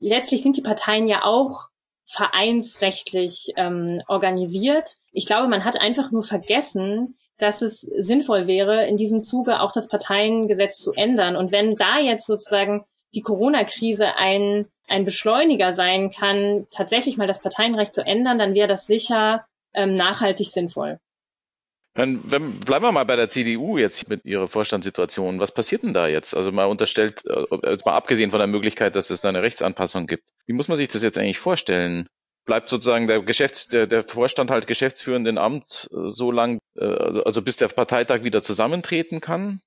letztlich 0.00 0.42
sind 0.42 0.56
die 0.56 0.62
Parteien 0.62 1.06
ja 1.06 1.24
auch 1.24 1.68
vereinsrechtlich 2.04 3.52
ähm, 3.56 4.02
organisiert. 4.08 4.96
Ich 5.12 5.26
glaube, 5.26 5.46
man 5.46 5.64
hat 5.64 5.80
einfach 5.80 6.10
nur 6.10 6.24
vergessen, 6.24 7.16
dass 7.42 7.62
es 7.62 7.80
sinnvoll 7.80 8.46
wäre, 8.46 8.86
in 8.86 8.96
diesem 8.96 9.22
Zuge 9.22 9.60
auch 9.60 9.72
das 9.72 9.88
Parteiengesetz 9.88 10.78
zu 10.78 10.92
ändern. 10.92 11.36
Und 11.36 11.52
wenn 11.52 11.76
da 11.76 11.98
jetzt 11.98 12.26
sozusagen 12.26 12.84
die 13.14 13.22
Corona-Krise 13.22 14.16
ein, 14.16 14.66
ein 14.86 15.04
Beschleuniger 15.04 15.72
sein 15.72 16.10
kann, 16.10 16.66
tatsächlich 16.70 17.16
mal 17.16 17.26
das 17.26 17.40
Parteienrecht 17.40 17.94
zu 17.94 18.02
ändern, 18.02 18.38
dann 18.38 18.54
wäre 18.54 18.68
das 18.68 18.86
sicher 18.86 19.46
ähm, 19.74 19.96
nachhaltig 19.96 20.48
sinnvoll. 20.48 20.98
Dann 21.94 22.20
wenn, 22.30 22.60
bleiben 22.60 22.84
wir 22.84 22.92
mal 22.92 23.04
bei 23.04 23.16
der 23.16 23.28
CDU 23.28 23.76
jetzt 23.76 24.08
mit 24.08 24.24
ihrer 24.24 24.46
Vorstandssituation. 24.46 25.40
Was 25.40 25.52
passiert 25.52 25.82
denn 25.82 25.92
da 25.92 26.06
jetzt? 26.06 26.36
Also 26.36 26.52
mal 26.52 26.66
unterstellt, 26.66 27.24
äh, 27.26 27.70
jetzt 27.70 27.84
mal 27.84 27.94
abgesehen 27.96 28.30
von 28.30 28.38
der 28.38 28.46
Möglichkeit, 28.46 28.94
dass 28.94 29.10
es 29.10 29.20
da 29.20 29.28
eine 29.28 29.42
Rechtsanpassung 29.42 30.06
gibt. 30.06 30.24
Wie 30.46 30.52
muss 30.52 30.68
man 30.68 30.76
sich 30.76 30.88
das 30.88 31.02
jetzt 31.02 31.18
eigentlich 31.18 31.38
vorstellen? 31.38 32.06
Bleibt 32.50 32.68
sozusagen 32.68 33.06
der 33.06 33.20
Geschäfts-, 33.20 33.68
der, 33.68 33.86
der 33.86 34.02
Vorstand 34.02 34.50
halt 34.50 34.66
geschäftsführend 34.66 35.28
in 35.28 35.38
Amt 35.38 35.88
äh, 35.92 36.08
so 36.08 36.32
lang, 36.32 36.58
äh, 36.76 36.84
also, 36.84 37.22
also 37.22 37.42
bis 37.42 37.56
der 37.58 37.68
Parteitag 37.68 38.24
wieder 38.24 38.42
zusammentreten 38.42 39.20
kann? 39.20 39.60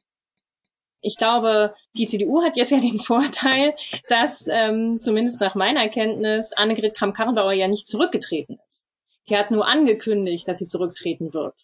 Ich 0.99 1.15
glaube, 1.15 1.71
die 1.95 2.07
CDU 2.07 2.43
hat 2.43 2.57
jetzt 2.57 2.71
ja 2.71 2.81
den 2.81 2.99
Vorteil, 2.99 3.73
dass 4.09 4.47
ähm, 4.49 4.99
zumindest 4.99 5.39
nach 5.39 5.55
meiner 5.55 5.87
Kenntnis 5.87 6.51
Annegret 6.51 6.93
Kramp-Karrenbauer 6.97 7.53
ja 7.53 7.69
nicht 7.69 7.87
zurückgetreten 7.87 8.57
ist. 8.67 8.83
Die 9.29 9.37
hat 9.37 9.49
nur 9.49 9.65
angekündigt, 9.65 10.45
dass 10.49 10.59
sie 10.59 10.67
zurücktreten 10.67 11.33
wird. 11.33 11.55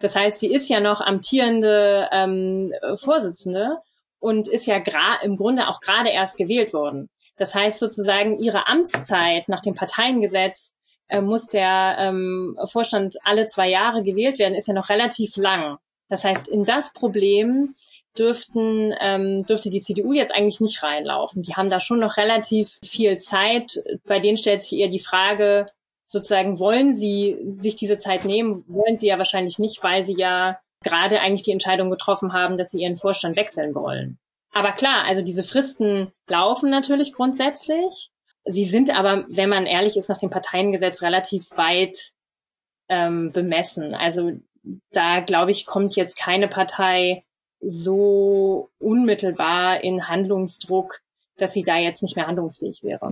Das 0.00 0.16
heißt, 0.16 0.40
sie 0.40 0.50
ist 0.50 0.70
ja 0.70 0.80
noch 0.80 1.02
amtierende 1.02 2.08
ähm, 2.12 2.72
Vorsitzende 2.94 3.76
und 4.20 4.48
ist 4.48 4.64
ja 4.64 4.82
im 5.22 5.36
Grunde 5.36 5.68
auch 5.68 5.80
gerade 5.80 6.08
erst 6.08 6.38
gewählt 6.38 6.72
worden. 6.72 7.10
Das 7.42 7.56
heißt 7.56 7.80
sozusagen, 7.80 8.38
ihre 8.38 8.68
Amtszeit 8.68 9.48
nach 9.48 9.58
dem 9.58 9.74
Parteiengesetz 9.74 10.74
äh, 11.08 11.20
muss 11.20 11.48
der 11.48 11.96
ähm, 11.98 12.56
Vorstand 12.66 13.16
alle 13.24 13.46
zwei 13.46 13.68
Jahre 13.68 14.04
gewählt 14.04 14.38
werden, 14.38 14.54
ist 14.54 14.68
ja 14.68 14.74
noch 14.74 14.90
relativ 14.90 15.36
lang. 15.36 15.78
Das 16.08 16.22
heißt, 16.22 16.46
in 16.46 16.64
das 16.64 16.92
Problem 16.92 17.74
dürften, 18.16 18.94
ähm, 19.00 19.42
dürfte 19.42 19.70
die 19.70 19.80
CDU 19.80 20.12
jetzt 20.12 20.32
eigentlich 20.32 20.60
nicht 20.60 20.84
reinlaufen. 20.84 21.42
Die 21.42 21.56
haben 21.56 21.68
da 21.68 21.80
schon 21.80 21.98
noch 21.98 22.16
relativ 22.16 22.78
viel 22.84 23.18
Zeit. 23.18 23.82
Bei 24.04 24.20
denen 24.20 24.36
stellt 24.36 24.62
sich 24.62 24.78
eher 24.78 24.86
die 24.86 25.00
Frage, 25.00 25.66
sozusagen, 26.04 26.60
wollen 26.60 26.94
sie 26.94 27.38
sich 27.56 27.74
diese 27.74 27.98
Zeit 27.98 28.24
nehmen? 28.24 28.62
Wollen 28.68 28.98
sie 28.98 29.08
ja 29.08 29.18
wahrscheinlich 29.18 29.58
nicht, 29.58 29.82
weil 29.82 30.04
sie 30.04 30.14
ja 30.16 30.60
gerade 30.84 31.18
eigentlich 31.18 31.42
die 31.42 31.50
Entscheidung 31.50 31.90
getroffen 31.90 32.34
haben, 32.34 32.56
dass 32.56 32.70
sie 32.70 32.82
ihren 32.82 32.96
Vorstand 32.96 33.34
wechseln 33.34 33.74
wollen. 33.74 34.20
Aber 34.52 34.72
klar, 34.72 35.04
also 35.06 35.22
diese 35.22 35.42
Fristen 35.42 36.12
laufen 36.28 36.70
natürlich 36.70 37.12
grundsätzlich. 37.12 38.10
Sie 38.44 38.64
sind 38.64 38.90
aber, 38.90 39.24
wenn 39.28 39.48
man 39.48 39.66
ehrlich 39.66 39.96
ist, 39.96 40.08
nach 40.08 40.18
dem 40.18 40.30
Parteiengesetz 40.30 41.02
relativ 41.02 41.56
weit 41.56 42.12
ähm, 42.88 43.32
bemessen. 43.32 43.94
Also 43.94 44.32
da, 44.90 45.20
glaube 45.20 45.50
ich, 45.50 45.64
kommt 45.64 45.96
jetzt 45.96 46.18
keine 46.18 46.48
Partei 46.48 47.24
so 47.60 48.70
unmittelbar 48.78 49.82
in 49.82 50.08
Handlungsdruck, 50.08 51.00
dass 51.36 51.52
sie 51.52 51.62
da 51.62 51.78
jetzt 51.78 52.02
nicht 52.02 52.16
mehr 52.16 52.26
handlungsfähig 52.26 52.82
wäre. 52.82 53.06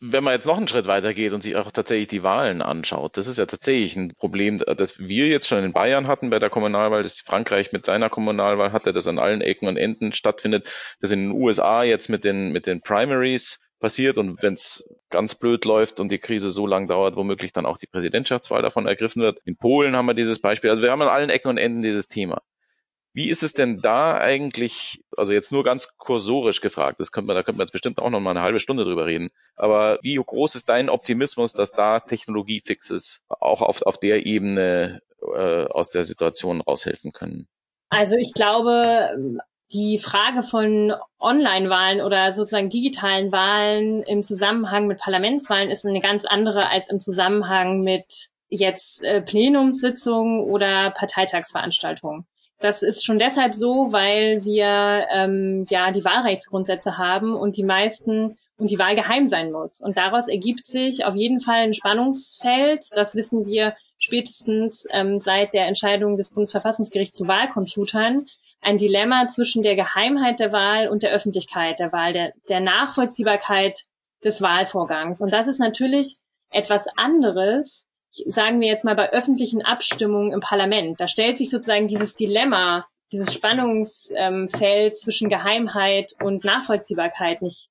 Wenn 0.00 0.22
man 0.22 0.32
jetzt 0.32 0.46
noch 0.46 0.56
einen 0.56 0.68
Schritt 0.68 0.86
weiter 0.86 1.12
geht 1.12 1.32
und 1.32 1.42
sich 1.42 1.56
auch 1.56 1.72
tatsächlich 1.72 2.06
die 2.06 2.22
Wahlen 2.22 2.62
anschaut, 2.62 3.16
das 3.16 3.26
ist 3.26 3.38
ja 3.38 3.46
tatsächlich 3.46 3.96
ein 3.96 4.14
Problem, 4.14 4.58
das 4.58 5.00
wir 5.00 5.26
jetzt 5.26 5.48
schon 5.48 5.64
in 5.64 5.72
Bayern 5.72 6.06
hatten 6.06 6.30
bei 6.30 6.38
der 6.38 6.50
Kommunalwahl, 6.50 7.02
das 7.02 7.20
Frankreich 7.20 7.72
mit 7.72 7.84
seiner 7.84 8.08
Kommunalwahl 8.08 8.70
hatte, 8.70 8.92
das 8.92 9.08
an 9.08 9.18
allen 9.18 9.40
Ecken 9.40 9.66
und 9.66 9.76
Enden 9.76 10.12
stattfindet, 10.12 10.70
das 11.00 11.10
in 11.10 11.30
den 11.30 11.32
USA 11.32 11.82
jetzt 11.82 12.08
mit 12.08 12.22
den, 12.22 12.52
mit 12.52 12.68
den 12.68 12.80
Primaries 12.80 13.58
passiert 13.80 14.18
und 14.18 14.42
wenn 14.42 14.54
es 14.54 14.88
ganz 15.10 15.34
blöd 15.34 15.64
läuft 15.64 16.00
und 16.00 16.12
die 16.12 16.18
Krise 16.18 16.50
so 16.50 16.66
lang 16.66 16.86
dauert, 16.86 17.16
womöglich 17.16 17.52
dann 17.52 17.66
auch 17.66 17.78
die 17.78 17.86
Präsidentschaftswahl 17.86 18.62
davon 18.62 18.86
ergriffen 18.86 19.22
wird. 19.22 19.40
In 19.44 19.56
Polen 19.56 19.96
haben 19.96 20.06
wir 20.06 20.14
dieses 20.14 20.40
Beispiel. 20.40 20.70
Also 20.70 20.82
wir 20.82 20.90
haben 20.90 21.02
an 21.02 21.08
allen 21.08 21.30
Ecken 21.30 21.48
und 21.48 21.58
Enden 21.58 21.82
dieses 21.82 22.08
Thema. 22.08 22.42
Wie 23.18 23.30
ist 23.30 23.42
es 23.42 23.52
denn 23.52 23.80
da 23.80 24.16
eigentlich, 24.16 25.02
also 25.16 25.32
jetzt 25.32 25.50
nur 25.50 25.64
ganz 25.64 25.96
kursorisch 25.96 26.60
gefragt, 26.60 27.00
das 27.00 27.10
könnte 27.10 27.26
man, 27.26 27.34
da 27.34 27.42
könnte 27.42 27.58
man 27.58 27.64
jetzt 27.64 27.72
bestimmt 27.72 28.00
auch 28.00 28.10
noch 28.10 28.20
mal 28.20 28.30
eine 28.30 28.42
halbe 28.42 28.60
Stunde 28.60 28.84
drüber 28.84 29.06
reden, 29.06 29.30
aber 29.56 29.98
wie 30.02 30.14
groß 30.14 30.54
ist 30.54 30.68
dein 30.68 30.88
Optimismus, 30.88 31.52
dass 31.52 31.72
da 31.72 31.98
Technologiefixes 31.98 33.22
auch 33.28 33.60
auf, 33.60 33.82
auf 33.82 33.98
der 33.98 34.24
Ebene 34.24 35.02
äh, 35.34 35.64
aus 35.64 35.88
der 35.88 36.04
Situation 36.04 36.60
raushelfen 36.60 37.10
können? 37.12 37.48
Also 37.88 38.14
ich 38.14 38.34
glaube, 38.34 39.40
die 39.72 39.98
Frage 39.98 40.44
von 40.44 40.94
Online-Wahlen 41.18 42.00
oder 42.02 42.32
sozusagen 42.34 42.70
digitalen 42.70 43.32
Wahlen 43.32 44.04
im 44.04 44.22
Zusammenhang 44.22 44.86
mit 44.86 45.00
Parlamentswahlen 45.00 45.70
ist 45.70 45.84
eine 45.84 45.98
ganz 45.98 46.24
andere 46.24 46.68
als 46.70 46.88
im 46.88 47.00
Zusammenhang 47.00 47.80
mit 47.80 48.28
jetzt 48.48 49.02
äh, 49.02 49.20
Plenumssitzungen 49.22 50.40
oder 50.44 50.90
Parteitagsveranstaltungen. 50.90 52.28
Das 52.60 52.82
ist 52.82 53.04
schon 53.04 53.18
deshalb 53.18 53.54
so, 53.54 53.92
weil 53.92 54.44
wir 54.44 55.06
ähm, 55.12 55.64
ja 55.70 55.92
die 55.92 56.04
Wahlrechtsgrundsätze 56.04 56.98
haben 56.98 57.34
und 57.34 57.56
die 57.56 57.62
meisten 57.62 58.36
und 58.56 58.70
die 58.70 58.78
Wahl 58.78 58.96
geheim 58.96 59.28
sein 59.28 59.52
muss. 59.52 59.80
Und 59.80 59.96
daraus 59.96 60.26
ergibt 60.26 60.66
sich 60.66 61.04
auf 61.04 61.14
jeden 61.14 61.38
Fall 61.38 61.60
ein 61.60 61.74
Spannungsfeld. 61.74 62.84
Das 62.92 63.14
wissen 63.14 63.46
wir 63.46 63.74
spätestens 63.98 64.86
ähm, 64.90 65.20
seit 65.20 65.54
der 65.54 65.66
Entscheidung 65.66 66.16
des 66.16 66.32
Bundesverfassungsgerichts 66.32 67.16
zu 67.16 67.28
Wahlcomputern. 67.28 68.26
Ein 68.60 68.76
Dilemma 68.76 69.28
zwischen 69.28 69.62
der 69.62 69.76
Geheimheit 69.76 70.40
der 70.40 70.50
Wahl 70.50 70.88
und 70.88 71.04
der 71.04 71.12
Öffentlichkeit 71.12 71.78
der 71.78 71.92
Wahl, 71.92 72.12
der, 72.12 72.32
der 72.48 72.58
Nachvollziehbarkeit 72.58 73.84
des 74.24 74.42
Wahlvorgangs. 74.42 75.20
Und 75.20 75.32
das 75.32 75.46
ist 75.46 75.60
natürlich 75.60 76.16
etwas 76.50 76.86
anderes 76.96 77.86
sagen 78.26 78.60
wir 78.60 78.68
jetzt 78.68 78.84
mal 78.84 78.96
bei 78.96 79.10
öffentlichen 79.10 79.62
Abstimmungen 79.62 80.32
im 80.32 80.40
Parlament, 80.40 81.00
da 81.00 81.08
stellt 81.08 81.36
sich 81.36 81.50
sozusagen 81.50 81.88
dieses 81.88 82.14
Dilemma, 82.14 82.86
dieses 83.12 83.32
Spannungsfeld 83.32 84.96
zwischen 84.96 85.28
Geheimheit 85.28 86.14
und 86.22 86.44
Nachvollziehbarkeit 86.44 87.42
nicht 87.42 87.68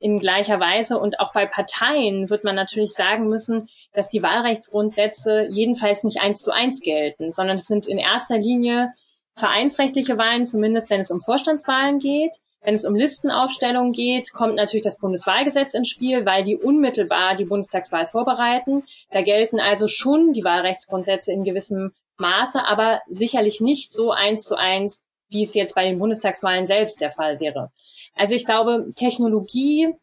in 0.00 0.18
gleicher 0.18 0.60
Weise. 0.60 0.98
Und 0.98 1.20
auch 1.20 1.32
bei 1.32 1.46
Parteien 1.46 2.30
wird 2.30 2.44
man 2.44 2.54
natürlich 2.54 2.92
sagen 2.92 3.26
müssen, 3.26 3.68
dass 3.92 4.08
die 4.08 4.22
Wahlrechtsgrundsätze 4.22 5.48
jedenfalls 5.50 6.04
nicht 6.04 6.20
eins 6.20 6.42
zu 6.42 6.52
eins 6.52 6.80
gelten, 6.80 7.32
sondern 7.32 7.56
es 7.56 7.66
sind 7.66 7.88
in 7.88 7.98
erster 7.98 8.38
Linie 8.38 8.92
vereinsrechtliche 9.36 10.18
Wahlen, 10.18 10.46
zumindest 10.46 10.90
wenn 10.90 11.00
es 11.00 11.10
um 11.10 11.20
Vorstandswahlen 11.20 11.98
geht. 11.98 12.36
Wenn 12.62 12.74
es 12.74 12.84
um 12.84 12.94
Listenaufstellung 12.94 13.92
geht, 13.92 14.32
kommt 14.32 14.56
natürlich 14.56 14.84
das 14.84 14.98
Bundeswahlgesetz 14.98 15.74
ins 15.74 15.88
Spiel, 15.88 16.26
weil 16.26 16.42
die 16.42 16.56
unmittelbar 16.56 17.36
die 17.36 17.44
Bundestagswahl 17.44 18.06
vorbereiten. 18.06 18.84
Da 19.10 19.22
gelten 19.22 19.60
also 19.60 19.86
schon 19.86 20.32
die 20.32 20.44
Wahlrechtsgrundsätze 20.44 21.32
in 21.32 21.44
gewissem 21.44 21.92
Maße, 22.16 22.66
aber 22.66 23.00
sicherlich 23.06 23.60
nicht 23.60 23.92
so 23.92 24.10
eins 24.10 24.44
zu 24.44 24.56
eins, 24.56 25.02
wie 25.30 25.44
es 25.44 25.54
jetzt 25.54 25.74
bei 25.74 25.84
den 25.84 25.98
Bundestagswahlen 25.98 26.66
selbst 26.66 27.00
der 27.00 27.12
Fall 27.12 27.38
wäre. 27.38 27.70
Also 28.14 28.34
ich 28.34 28.44
glaube, 28.44 28.90
Technologie 28.96 29.94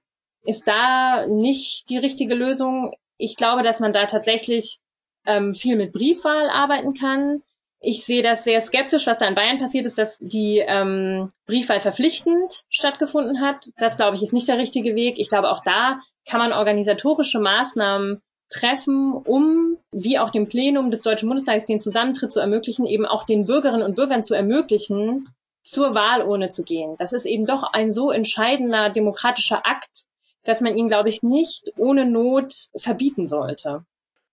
ist 0.44 0.68
da 0.68 1.28
nicht 1.28 1.90
die 1.90 1.98
richtige 1.98 2.36
Lösung. 2.36 2.94
Ich 3.18 3.36
glaube, 3.36 3.64
dass 3.64 3.80
man 3.80 3.92
da 3.92 4.06
tatsächlich 4.06 4.80
ähm, 5.26 5.54
viel 5.54 5.76
mit 5.76 5.92
Briefwahl 5.92 6.50
arbeiten 6.50 6.94
kann. 6.94 7.42
Ich 7.86 8.04
sehe 8.04 8.24
das 8.24 8.44
sehr 8.44 8.62
skeptisch, 8.62 9.06
was 9.06 9.20
da 9.20 9.28
in 9.28 9.36
Bayern 9.36 9.60
passiert 9.60 9.86
ist, 9.86 10.00
dass 10.00 10.18
die 10.20 10.64
ähm, 10.66 11.30
Briefwahl 11.46 11.80
verpflichtend 11.80 12.66
stattgefunden 12.68 13.42
hat. 13.42 13.70
Das, 13.78 13.96
glaube 13.96 14.16
ich, 14.16 14.24
ist 14.24 14.34
nicht 14.34 14.48
der 14.48 14.58
richtige 14.58 14.96
Weg. 14.96 15.20
Ich 15.20 15.30
glaube, 15.30 15.52
auch 15.52 15.62
da 15.64 16.00
kann 16.28 16.40
man 16.40 16.52
organisatorische 16.52 17.40
Maßnahmen 17.40 18.22
treffen, 18.50 19.14
um, 19.14 19.78
wie 19.92 20.18
auch 20.18 20.32
dem 20.32 20.48
Plenum 20.48 20.90
des 20.90 21.04
Deutschen 21.04 21.30
Bundestages, 21.30 21.66
den 21.66 21.80
Zusammentritt 21.80 22.32
zu 22.32 22.40
ermöglichen, 22.40 22.88
eben 22.88 23.06
auch 23.06 23.24
den 23.24 23.46
Bürgerinnen 23.46 23.86
und 23.86 23.96
Bürgern 23.96 24.24
zu 24.24 24.34
ermöglichen, 24.34 25.28
zur 25.64 25.94
Wahlurne 25.94 26.50
zu 26.50 26.64
gehen. 26.64 26.96
Das 26.98 27.14
ist 27.14 27.26
eben 27.26 27.46
doch 27.46 27.64
ein 27.74 27.94
so 27.94 28.10
entscheidender 28.12 28.90
demokratischer 28.90 29.66
Akt, 29.66 30.06
dass 30.44 30.62
man 30.62 30.76
ihn, 30.76 30.88
glaube 30.88 31.10
ich, 31.10 31.22
nicht 31.22 31.72
ohne 31.78 32.06
Not 32.06 32.52
verbieten 32.76 33.28
sollte. 33.28 33.86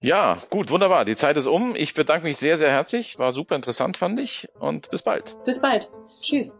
Ja, 0.02 0.38
gut, 0.50 0.70
wunderbar. 0.70 1.04
Die 1.04 1.14
Zeit 1.14 1.36
ist 1.36 1.46
um. 1.46 1.76
Ich 1.76 1.94
bedanke 1.94 2.26
mich 2.26 2.36
sehr, 2.36 2.58
sehr 2.58 2.70
herzlich. 2.70 3.20
War 3.20 3.30
super 3.30 3.54
interessant, 3.54 3.96
fand 3.96 4.18
ich. 4.18 4.48
Und 4.58 4.90
bis 4.90 5.02
bald. 5.02 5.36
Bis 5.44 5.60
bald. 5.60 5.90
Tschüss. 6.20 6.56